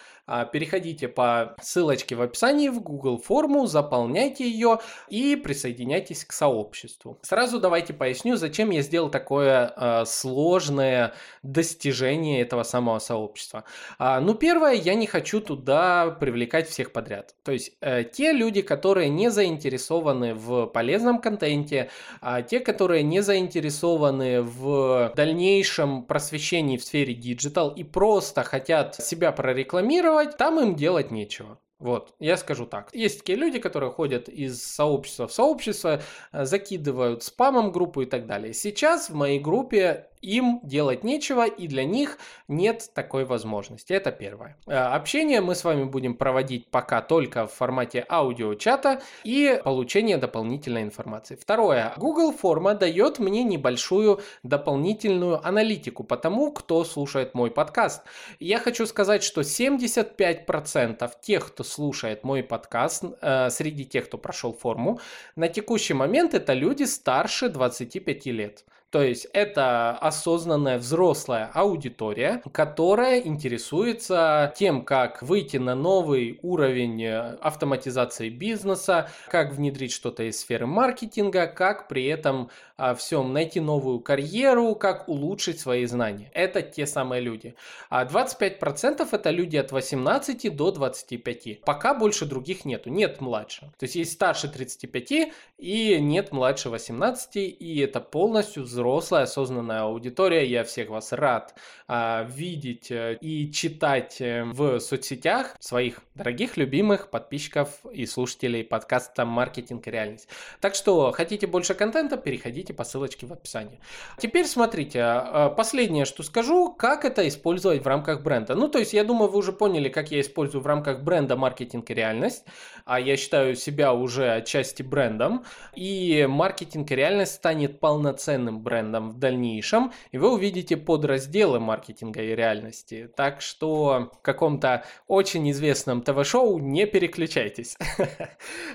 переходите 0.52 1.08
по 1.08 1.54
ссылочке 1.60 2.14
в 2.14 2.22
описании 2.22 2.68
в 2.68 2.80
Google 2.80 3.18
форму, 3.18 3.66
заполняйте 3.66 4.48
ее 4.48 4.78
и 5.08 5.36
присоединяйтесь 5.36 6.24
к 6.24 6.32
сообществу. 6.32 7.18
Сразу 7.22 7.60
давайте 7.60 7.92
поясню, 7.92 8.36
зачем 8.36 8.70
я 8.70 8.82
сделал 8.82 9.10
такое 9.10 9.72
э, 9.76 10.04
сложное 10.06 11.14
достижение 11.42 12.40
этого 12.40 12.62
самого 12.62 12.98
сообщества. 12.98 13.64
А, 13.98 14.20
ну, 14.20 14.34
первое, 14.34 14.74
я 14.74 14.94
не 14.94 15.06
хочу 15.06 15.40
туда 15.40 16.10
привлекать 16.10 16.68
всех 16.68 16.92
подряд. 16.92 17.34
То 17.42 17.52
есть 17.52 17.72
э, 17.80 18.04
те 18.04 18.32
люди, 18.32 18.62
которые 18.62 19.08
не 19.08 19.30
заинтересованы 19.30 20.34
в 20.34 20.66
полезном 20.66 21.20
контенте, 21.20 21.90
а 22.20 22.42
те, 22.42 22.60
которые 22.60 23.02
не 23.02 23.20
заинтересованы 23.20 24.42
в 24.42 25.12
дальнейшем 25.16 26.04
просвещении 26.04 26.76
в 26.76 26.84
сфере 26.84 27.14
digital 27.14 27.70
и 27.70 27.84
просто 27.84 28.42
хотят 28.42 28.94
себя 28.94 29.32
прорекламировать, 29.32 30.13
делать, 30.14 30.36
там 30.36 30.60
им 30.60 30.74
делать 30.74 31.10
нечего. 31.10 31.58
Вот, 31.80 32.14
я 32.18 32.36
скажу 32.36 32.66
так. 32.66 32.94
Есть 32.94 33.18
такие 33.18 33.36
люди, 33.36 33.58
которые 33.58 33.90
ходят 33.90 34.28
из 34.28 34.62
сообщества 34.62 35.26
в 35.26 35.32
сообщество, 35.32 36.00
э, 36.32 36.44
закидывают 36.44 37.24
спамом 37.24 37.72
группу 37.72 38.02
и 38.02 38.06
так 38.06 38.26
далее. 38.26 38.54
Сейчас 38.54 39.10
в 39.10 39.14
моей 39.14 39.40
группе 39.40 40.08
им 40.24 40.60
делать 40.62 41.04
нечего, 41.04 41.46
и 41.46 41.68
для 41.68 41.84
них 41.84 42.18
нет 42.48 42.90
такой 42.94 43.24
возможности. 43.24 43.92
Это 43.92 44.10
первое. 44.10 44.56
Э, 44.66 44.76
общение 44.76 45.40
мы 45.40 45.54
с 45.54 45.64
вами 45.64 45.84
будем 45.84 46.14
проводить 46.14 46.70
пока 46.70 47.02
только 47.02 47.46
в 47.46 47.52
формате 47.52 48.04
аудиочата 48.08 49.02
и 49.24 49.60
получение 49.62 50.16
дополнительной 50.16 50.82
информации. 50.82 51.36
Второе. 51.36 51.92
Google 51.96 52.32
форма 52.32 52.74
дает 52.74 53.18
мне 53.18 53.44
небольшую 53.44 54.20
дополнительную 54.42 55.46
аналитику 55.46 56.04
по 56.04 56.16
тому, 56.16 56.52
кто 56.52 56.84
слушает 56.84 57.34
мой 57.34 57.50
подкаст. 57.50 58.02
Я 58.40 58.58
хочу 58.58 58.86
сказать, 58.86 59.22
что 59.22 59.42
75% 59.42 61.10
тех, 61.20 61.46
кто 61.46 61.64
слушает 61.64 62.24
мой 62.24 62.42
подкаст, 62.42 63.04
э, 63.20 63.50
среди 63.50 63.84
тех, 63.84 64.06
кто 64.06 64.18
прошел 64.18 64.52
форму, 64.52 65.00
на 65.36 65.48
текущий 65.48 65.94
момент 65.94 66.34
это 66.34 66.54
люди 66.54 66.84
старше 66.84 67.48
25 67.48 68.26
лет. 68.26 68.64
То 68.94 69.02
есть 69.02 69.26
это 69.32 69.90
осознанная 69.98 70.78
взрослая 70.78 71.50
аудитория, 71.52 72.40
которая 72.52 73.18
интересуется 73.18 74.54
тем, 74.56 74.84
как 74.84 75.20
выйти 75.20 75.56
на 75.56 75.74
новый 75.74 76.38
уровень 76.42 77.02
э, 77.02 77.34
автоматизации 77.40 78.28
бизнеса, 78.28 79.10
как 79.26 79.52
внедрить 79.52 79.90
что-то 79.90 80.22
из 80.22 80.38
сферы 80.38 80.66
маркетинга, 80.66 81.48
как 81.48 81.88
при 81.88 82.04
этом 82.04 82.50
а, 82.76 82.94
всем 82.94 83.32
найти 83.32 83.58
новую 83.60 83.98
карьеру, 84.00 84.74
как 84.76 85.08
улучшить 85.08 85.60
свои 85.60 85.86
знания. 85.86 86.30
Это 86.32 86.62
те 86.62 86.86
самые 86.86 87.20
люди. 87.20 87.54
А 87.88 88.04
25% 88.04 89.08
это 89.10 89.30
люди 89.30 89.56
от 89.56 89.70
18 89.70 90.54
до 90.54 90.72
25. 90.72 91.62
Пока 91.62 91.94
больше 91.94 92.26
других 92.26 92.64
нету. 92.64 92.90
Нет 92.90 93.20
младше. 93.20 93.72
То 93.78 93.84
есть 93.84 93.94
есть 93.94 94.12
старше 94.12 94.48
35 94.48 95.32
и 95.58 95.98
нет 96.00 96.32
младше 96.32 96.68
18, 96.68 97.36
и 97.36 97.78
это 97.78 98.00
полностью 98.00 98.64
взрослые 98.64 98.83
взрослая, 98.84 99.22
осознанная 99.22 99.82
аудитория. 99.82 100.46
Я 100.46 100.62
всех 100.62 100.90
вас 100.90 101.12
рад 101.12 101.54
а, 101.88 102.26
видеть 102.28 102.90
э, 102.90 103.16
и 103.20 103.50
читать 103.50 104.20
э, 104.20 104.44
в 104.44 104.78
соцсетях 104.78 105.56
своих 105.58 106.00
дорогих, 106.14 106.58
любимых 106.58 107.10
подписчиков 107.10 107.68
и 107.90 108.04
слушателей 108.04 108.62
подкаста 108.62 109.24
«Маркетинг 109.24 109.86
и 109.86 109.90
реальность». 109.90 110.28
Так 110.60 110.74
что, 110.74 111.12
хотите 111.12 111.46
больше 111.46 111.74
контента, 111.74 112.18
переходите 112.18 112.74
по 112.74 112.84
ссылочке 112.84 113.26
в 113.26 113.32
описании. 113.32 113.80
Теперь 114.18 114.46
смотрите, 114.46 115.00
а, 115.02 115.48
последнее, 115.48 116.04
что 116.04 116.22
скажу, 116.22 116.72
как 116.72 117.06
это 117.06 117.26
использовать 117.26 117.82
в 117.82 117.86
рамках 117.86 118.22
бренда. 118.22 118.54
Ну, 118.54 118.68
то 118.68 118.78
есть, 118.78 118.92
я 118.92 119.04
думаю, 119.04 119.30
вы 119.30 119.38
уже 119.38 119.52
поняли, 119.52 119.88
как 119.88 120.10
я 120.10 120.20
использую 120.20 120.62
в 120.62 120.66
рамках 120.66 121.00
бренда 121.00 121.36
«Маркетинг 121.36 121.90
и 121.90 121.94
реальность». 121.94 122.44
А 122.84 123.00
я 123.00 123.16
считаю 123.16 123.56
себя 123.56 123.94
уже 123.94 124.30
отчасти 124.30 124.82
брендом. 124.82 125.44
И 125.74 126.26
«Маркетинг 126.28 126.90
и 126.90 126.94
реальность» 126.94 127.34
станет 127.34 127.80
полноценным 127.80 128.60
брендом 128.60 128.73
в 128.82 129.18
дальнейшем. 129.18 129.92
И 130.12 130.18
вы 130.18 130.32
увидите 130.32 130.76
подразделы 130.76 131.60
маркетинга 131.60 132.22
и 132.22 132.34
реальности. 132.34 133.10
Так 133.16 133.40
что 133.40 134.10
в 134.18 134.22
каком-то 134.22 134.84
очень 135.06 135.50
известном 135.50 136.02
ТВ-шоу 136.02 136.58
не 136.58 136.86
переключайтесь. 136.86 137.76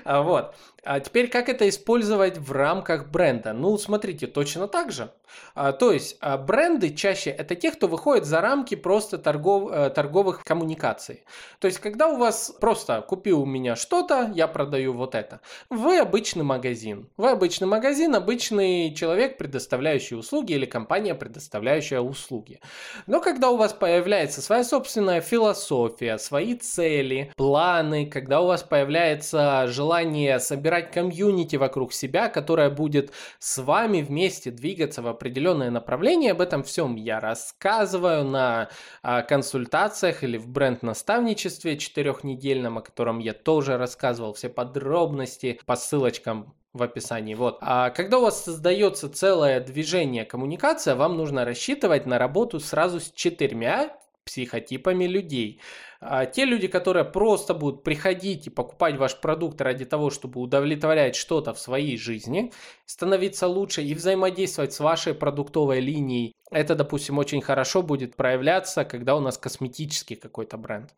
Вот. 0.04 0.54
А 0.82 0.98
теперь 1.00 1.28
как 1.28 1.48
это 1.48 1.68
использовать 1.68 2.38
в 2.38 2.52
рамках 2.52 3.10
бренда? 3.10 3.52
Ну, 3.52 3.76
смотрите, 3.76 4.26
точно 4.26 4.66
так 4.66 4.92
же. 4.92 5.12
А, 5.54 5.72
то 5.72 5.92
есть 5.92 6.16
а, 6.20 6.38
бренды 6.38 6.94
чаще 6.94 7.30
это 7.30 7.54
те, 7.54 7.70
кто 7.70 7.86
выходит 7.86 8.24
за 8.24 8.40
рамки 8.40 8.74
просто 8.74 9.18
торгов, 9.18 9.70
а, 9.72 9.90
торговых 9.90 10.42
коммуникаций. 10.42 11.24
То 11.58 11.68
есть 11.68 11.80
когда 11.80 12.08
у 12.08 12.16
вас 12.16 12.52
просто 12.60 13.02
купил 13.02 13.42
у 13.42 13.46
меня 13.46 13.76
что-то, 13.76 14.32
я 14.34 14.48
продаю 14.48 14.92
вот 14.94 15.14
это. 15.14 15.40
Вы 15.68 15.98
обычный 15.98 16.44
магазин. 16.44 17.08
Вы 17.16 17.30
обычный 17.30 17.66
магазин, 17.66 18.14
обычный 18.14 18.94
человек, 18.94 19.36
предоставляющий 19.80 20.16
услуги 20.16 20.52
или 20.52 20.66
компания, 20.66 21.14
предоставляющая 21.14 22.00
услуги. 22.00 22.60
Но 23.06 23.20
когда 23.20 23.48
у 23.50 23.56
вас 23.56 23.72
появляется 23.72 24.42
своя 24.42 24.62
собственная 24.62 25.22
философия, 25.22 26.18
свои 26.18 26.54
цели, 26.54 27.32
планы, 27.36 28.06
когда 28.06 28.42
у 28.42 28.46
вас 28.46 28.62
появляется 28.62 29.66
желание 29.68 30.38
собирать 30.38 30.92
комьюнити 30.92 31.56
вокруг 31.56 31.94
себя, 31.94 32.28
которая 32.28 32.68
будет 32.68 33.10
с 33.38 33.62
вами 33.62 34.02
вместе 34.02 34.50
двигаться 34.50 35.00
в 35.00 35.08
определенное 35.08 35.70
направление. 35.70 36.32
Об 36.32 36.42
этом 36.42 36.62
всем 36.62 36.96
я 36.96 37.18
рассказываю 37.18 38.24
на 38.24 38.68
а, 39.02 39.22
консультациях 39.22 40.22
или 40.24 40.36
в 40.36 40.46
бренд-наставничестве 40.46 41.78
четырехнедельном, 41.78 42.78
о 42.78 42.82
котором 42.82 43.18
я 43.18 43.32
тоже 43.32 43.78
рассказывал. 43.78 44.34
Все 44.34 44.50
подробности 44.50 45.58
по 45.64 45.76
ссылочкам 45.76 46.54
в 46.72 46.82
описании. 46.82 47.34
Вот. 47.34 47.58
А 47.60 47.90
когда 47.90 48.18
у 48.18 48.22
вас 48.22 48.44
создается 48.44 49.10
целое 49.10 49.60
движение 49.60 50.24
коммуникация, 50.24 50.94
вам 50.94 51.16
нужно 51.16 51.44
рассчитывать 51.44 52.06
на 52.06 52.18
работу 52.18 52.60
сразу 52.60 53.00
с 53.00 53.10
четырьмя 53.10 53.96
психотипами 54.24 55.04
людей. 55.04 55.60
А 56.00 56.24
те 56.24 56.46
люди, 56.46 56.66
которые 56.66 57.04
просто 57.04 57.52
будут 57.52 57.84
приходить 57.84 58.46
и 58.46 58.50
покупать 58.50 58.96
ваш 58.96 59.20
продукт 59.20 59.60
ради 59.60 59.84
того, 59.84 60.08
чтобы 60.08 60.40
удовлетворять 60.40 61.14
что-то 61.14 61.52
в 61.52 61.60
своей 61.60 61.98
жизни, 61.98 62.52
становиться 62.86 63.46
лучше 63.46 63.82
и 63.82 63.94
взаимодействовать 63.94 64.72
с 64.72 64.80
вашей 64.80 65.12
продуктовой 65.12 65.80
линией, 65.80 66.34
это, 66.50 66.74
допустим, 66.74 67.18
очень 67.18 67.40
хорошо 67.40 67.82
будет 67.82 68.16
проявляться, 68.16 68.84
когда 68.84 69.14
у 69.14 69.20
нас 69.20 69.38
косметический 69.38 70.16
какой-то 70.16 70.56
бренд. 70.56 70.90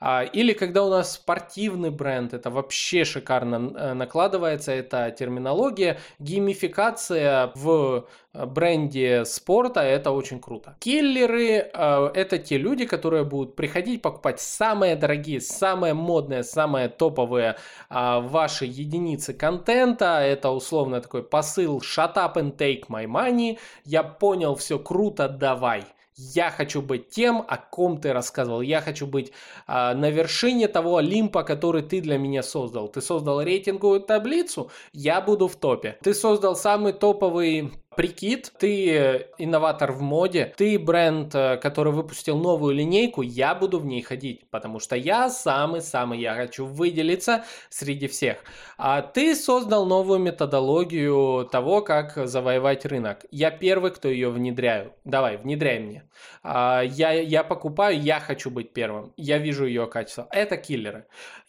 А, 0.00 0.24
или 0.24 0.52
когда 0.52 0.82
у 0.84 0.90
нас 0.90 1.12
спортивный 1.12 1.90
бренд, 1.90 2.34
это 2.34 2.50
вообще 2.50 3.04
шикарно 3.04 3.72
э, 3.76 3.94
накладывается, 3.94 4.72
это 4.72 5.14
терминология, 5.16 6.00
геймификация 6.18 7.52
в 7.54 8.08
э, 8.34 8.46
бренде 8.46 9.24
спорта, 9.24 9.80
это 9.80 10.10
очень 10.10 10.40
круто. 10.40 10.76
Киллеры 10.80 11.70
э, 11.72 12.10
это 12.14 12.38
те 12.38 12.58
люди, 12.58 12.84
которые 12.84 13.22
будут 13.24 13.54
приходить 13.54 14.02
покупать 14.02 14.40
самые 14.46 14.96
дорогие, 14.96 15.40
самые 15.40 15.94
модные, 15.94 16.42
самые 16.42 16.88
топовые 16.88 17.56
а, 17.88 18.20
ваши 18.20 18.64
единицы 18.64 19.34
контента. 19.34 20.20
Это 20.20 20.50
условно 20.50 21.00
такой 21.00 21.22
посыл 21.22 21.78
shut 21.78 22.14
up 22.14 22.34
and 22.34 22.56
take 22.56 22.84
my 22.88 23.06
money. 23.06 23.58
Я 23.84 24.02
понял 24.02 24.54
все 24.54 24.78
круто, 24.78 25.28
давай. 25.28 25.84
Я 26.18 26.50
хочу 26.50 26.80
быть 26.80 27.10
тем, 27.10 27.44
о 27.46 27.58
ком 27.58 28.00
ты 28.00 28.14
рассказывал. 28.14 28.62
Я 28.62 28.80
хочу 28.80 29.06
быть 29.06 29.32
а, 29.66 29.94
на 29.94 30.08
вершине 30.08 30.66
того 30.66 30.96
Олимпа, 30.96 31.42
который 31.42 31.82
ты 31.82 32.00
для 32.00 32.16
меня 32.16 32.42
создал. 32.42 32.88
Ты 32.88 33.02
создал 33.02 33.42
рейтинговую 33.42 34.00
таблицу, 34.00 34.70
я 34.92 35.20
буду 35.20 35.46
в 35.46 35.56
топе. 35.56 35.98
Ты 36.02 36.14
создал 36.14 36.56
самый 36.56 36.94
топовый 36.94 37.72
прикид, 37.96 38.52
ты 38.58 39.26
инноватор 39.38 39.92
в 39.92 40.02
моде, 40.02 40.52
ты 40.56 40.78
бренд, 40.78 41.34
э, 41.34 41.56
который 41.56 41.92
выпустил 41.92 42.38
новую 42.38 42.74
линейку, 42.74 43.22
я 43.22 43.54
буду 43.54 43.78
в 43.78 43.86
ней 43.86 44.02
ходить, 44.02 44.48
потому 44.50 44.78
что 44.78 44.94
я 44.96 45.30
самый-самый, 45.30 46.20
я 46.20 46.34
хочу 46.34 46.66
выделиться 46.66 47.44
среди 47.70 48.06
всех. 48.06 48.38
А 48.78 49.02
ты 49.02 49.34
создал 49.34 49.86
новую 49.86 50.18
методологию 50.18 51.48
того, 51.50 51.80
как 51.82 52.28
завоевать 52.28 52.84
рынок. 52.86 53.24
Я 53.30 53.50
первый, 53.50 53.90
кто 53.90 54.08
ее 54.08 54.30
внедряю. 54.30 54.92
Давай, 55.04 55.36
внедряй 55.36 55.80
мне. 55.80 56.04
А, 56.42 56.82
я, 56.82 57.12
я 57.12 57.42
покупаю, 57.42 58.00
я 58.00 58.20
хочу 58.20 58.50
быть 58.50 58.72
первым. 58.72 59.12
Я 59.16 59.38
вижу 59.38 59.64
ее 59.64 59.86
качество. 59.86 60.28
Это 60.30 60.56
киллеры. 60.56 61.06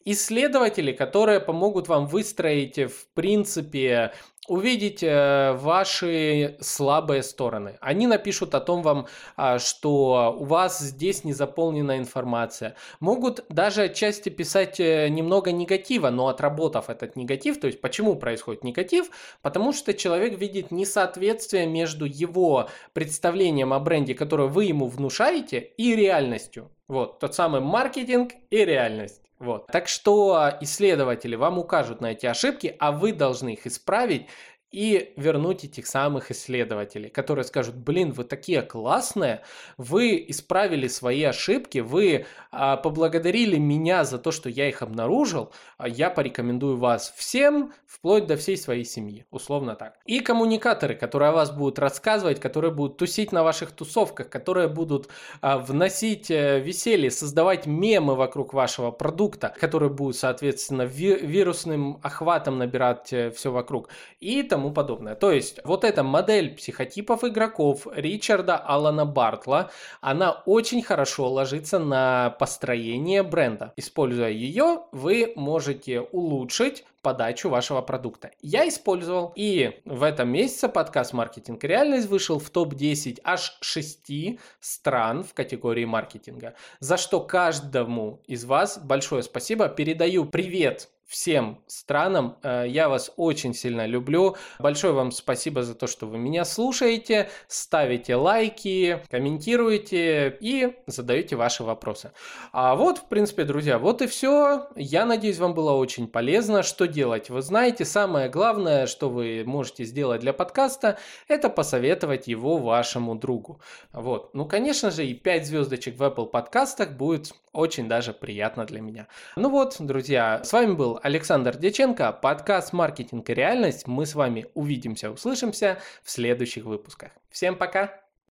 Исследователи, 0.10 0.94
которые 0.94 1.42
помогут 1.42 1.90
вам 1.90 2.08
выстроить, 2.08 2.78
в 2.78 3.14
принципе, 3.14 4.14
увидеть 4.48 5.04
э, 5.04 5.52
ваши 5.52 6.56
слабые 6.62 7.24
стороны. 7.24 7.78
Они 7.82 8.08
напишут 8.08 8.56
о 8.56 8.62
том 8.62 8.84
вам, 8.84 9.08
а, 9.36 9.60
что 9.60 10.34
у 10.40 10.46
вас 10.46 10.80
здесь 10.80 11.26
не 11.26 11.34
заполнена 11.34 11.98
информация. 11.98 12.78
Могут 13.02 13.44
даже 13.50 13.82
отчасти 13.82 14.30
писать 14.30 14.80
э, 14.80 15.10
немного 15.10 15.52
негатива, 15.52 16.10
но 16.10 16.30
отработав 16.30 16.90
этот 16.90 17.18
негатив, 17.18 17.60
то 17.60 17.68
есть 17.68 17.82
почему 17.82 18.16
происходит 18.16 18.64
негатив? 18.64 19.10
Потому 19.42 19.74
что 19.74 19.94
человек 19.94 20.40
видит 20.40 20.72
несоответствие 20.72 21.68
между 21.68 22.06
его 22.06 22.70
представлением 22.94 23.74
о 23.74 23.80
бренде, 23.82 24.14
которое 24.14 24.48
вы 24.48 24.64
ему 24.64 24.88
внушаете, 24.88 25.60
и 25.60 25.98
реальностью. 25.98 26.72
Вот, 26.88 27.20
тот 27.20 27.36
самый 27.36 27.60
маркетинг 27.60 28.32
и 28.50 28.64
реальность. 28.64 29.27
Вот. 29.40 29.68
Так 29.68 29.88
что 29.88 30.58
исследователи 30.62 31.36
вам 31.36 31.60
укажут 31.60 32.02
на 32.02 32.12
эти 32.12 32.26
ошибки, 32.26 32.76
а 32.80 32.92
вы 32.92 33.14
должны 33.14 33.54
их 33.54 33.68
исправить 33.68 34.28
и 34.72 35.14
вернуть 35.16 35.64
этих 35.64 35.88
самых 35.88 36.32
исследователей, 36.32 37.10
которые 37.10 37.46
скажут, 37.46 37.76
блин, 37.76 38.12
вы 38.12 38.24
такие 38.26 38.62
классные, 38.62 39.44
вы 39.78 40.24
исправили 40.28 40.88
свои 40.88 41.24
ошибки, 41.24 41.80
вы 41.80 42.26
а, 42.52 42.78
поблагодарили 42.78 43.58
меня 43.58 44.04
за 44.04 44.18
то, 44.18 44.32
что 44.32 44.50
я 44.50 44.68
их 44.68 44.82
обнаружил, 44.82 45.54
а 45.78 45.88
я 45.88 46.10
порекомендую 46.10 46.78
вас 46.78 47.14
всем, 47.16 47.74
вплоть 47.86 48.28
до 48.28 48.36
всей 48.36 48.58
своей 48.58 48.84
семьи, 48.84 49.26
условно 49.32 49.76
так. 49.76 50.00
И 50.06 50.20
коммуникаторы, 50.20 50.96
которые 50.96 51.30
о 51.30 51.34
вас 51.34 51.52
будут 51.52 51.80
рассказывать, 51.80 52.40
которые 52.40 52.74
будут 52.74 52.98
тусить 52.98 53.32
на 53.32 53.44
ваших 53.44 53.72
тусовках, 53.72 54.30
которые 54.30 54.68
будут 54.68 55.08
а, 55.42 55.60
вносить 55.60 56.30
а, 56.30 56.60
веселье, 56.60 57.10
создавать 57.10 57.66
мемы 57.66 58.16
вокруг 58.16 58.54
вашего 58.54 58.92
продукта, 58.92 59.54
которые 59.60 59.90
будут, 59.90 60.18
соответственно, 60.18 60.82
ви- 60.82 61.20
вирусным 61.20 62.00
охватом 62.04 62.58
набирать 62.58 63.14
а, 63.14 63.28
э, 63.28 63.32
все 63.32 63.52
вокруг. 63.52 63.90
И 64.20 64.44
там 64.44 64.57
тому 64.58 64.72
подобное. 64.72 65.14
То 65.14 65.32
есть 65.32 65.60
вот 65.64 65.84
эта 65.84 66.02
модель 66.02 66.56
психотипов 66.56 67.24
игроков 67.24 67.86
Ричарда 67.94 68.58
Алана 68.58 69.06
Бартла, 69.06 69.70
она 70.02 70.32
очень 70.48 70.82
хорошо 70.82 71.30
ложится 71.32 71.78
на 71.78 72.32
построение 72.40 73.22
бренда. 73.22 73.72
Используя 73.76 74.30
ее, 74.30 74.82
вы 74.92 75.34
можете 75.36 76.02
улучшить 76.02 76.86
подачу 77.04 77.50
вашего 77.50 77.82
продукта. 77.82 78.32
Я 78.42 78.68
использовал, 78.68 79.32
и 79.36 79.80
в 79.86 80.02
этом 80.02 80.30
месяце 80.30 80.70
подкаст 80.70 81.14
«Маркетинг 81.14 81.64
реальность» 81.64 82.08
вышел 82.08 82.40
в 82.40 82.50
топ-10 82.50 83.20
аж 83.24 83.60
6 83.62 84.40
стран 84.60 85.24
в 85.24 85.36
категории 85.36 85.86
маркетинга, 85.86 86.56
за 86.80 86.98
что 86.98 87.20
каждому 87.20 88.24
из 88.26 88.44
вас 88.44 88.80
большое 88.80 89.22
спасибо. 89.22 89.70
Передаю 89.70 90.26
привет 90.26 90.90
всем 91.08 91.64
странам. 91.68 92.38
Э, 92.44 92.66
я 92.68 92.90
вас 92.90 93.12
очень 93.16 93.54
сильно 93.54 93.86
люблю. 93.86 94.36
Большое 94.60 94.94
вам 94.94 95.12
спасибо 95.12 95.64
за 95.64 95.74
то, 95.74 95.88
что 95.88 96.06
вы 96.06 96.18
меня 96.18 96.44
слушаете, 96.46 97.30
ставите 97.48 98.16
лайки, 98.16 99.02
комментируете 99.10 100.38
и 100.40 100.76
задаете 100.86 101.36
ваши 101.38 101.64
вопросы. 101.64 102.12
А 102.52 102.76
вот, 102.76 103.00
в 103.00 103.06
принципе, 103.08 103.46
друзья, 103.46 103.80
вот 103.80 104.02
и 104.02 104.08
все. 104.08 104.68
Я 104.76 105.06
надеюсь, 105.06 105.40
вам 105.40 105.54
было 105.54 105.72
очень 105.72 106.08
полезно. 106.08 106.62
Что 106.62 106.88
делать? 106.88 107.30
Вы 107.30 107.42
знаете, 107.42 107.86
самое 107.86 108.30
главное, 108.30 108.86
что 108.86 109.10
вы 109.10 109.44
можете 109.46 109.86
сделать 109.86 110.22
для 110.22 110.34
подкаста, 110.34 110.98
это 111.30 111.50
посоветовать 111.50 112.28
его 112.28 112.58
вашему 112.58 113.16
другу. 113.16 113.62
Вот. 113.94 114.34
Ну, 114.34 114.46
конечно 114.46 114.92
же, 114.92 115.06
и 115.06 115.14
5 115.14 115.48
звездочек 115.48 115.98
в 115.98 116.04
Apple 116.04 116.26
подкастах 116.26 116.92
будет 116.92 117.32
очень 117.54 117.88
даже 117.88 118.14
приятно 118.14 118.66
для 118.66 118.82
меня. 118.82 119.08
Ну 119.36 119.50
вот, 119.50 119.78
друзья, 119.80 120.42
с 120.44 120.54
вами 120.54 120.74
был 120.74 120.97
Александр 121.04 121.58
Деченко, 121.58 122.12
подкаст 122.12 122.74
«Маркетинг 122.74 123.30
и 123.30 123.34
реальность». 123.34 123.88
Мы 123.88 124.06
с 124.06 124.16
вами 124.16 124.48
увидимся, 124.54 125.12
услышимся 125.12 125.80
в 126.04 126.12
следующих 126.12 126.66
выпусках. 126.66 127.12
Всем 127.30 127.56
пока! 127.56 128.07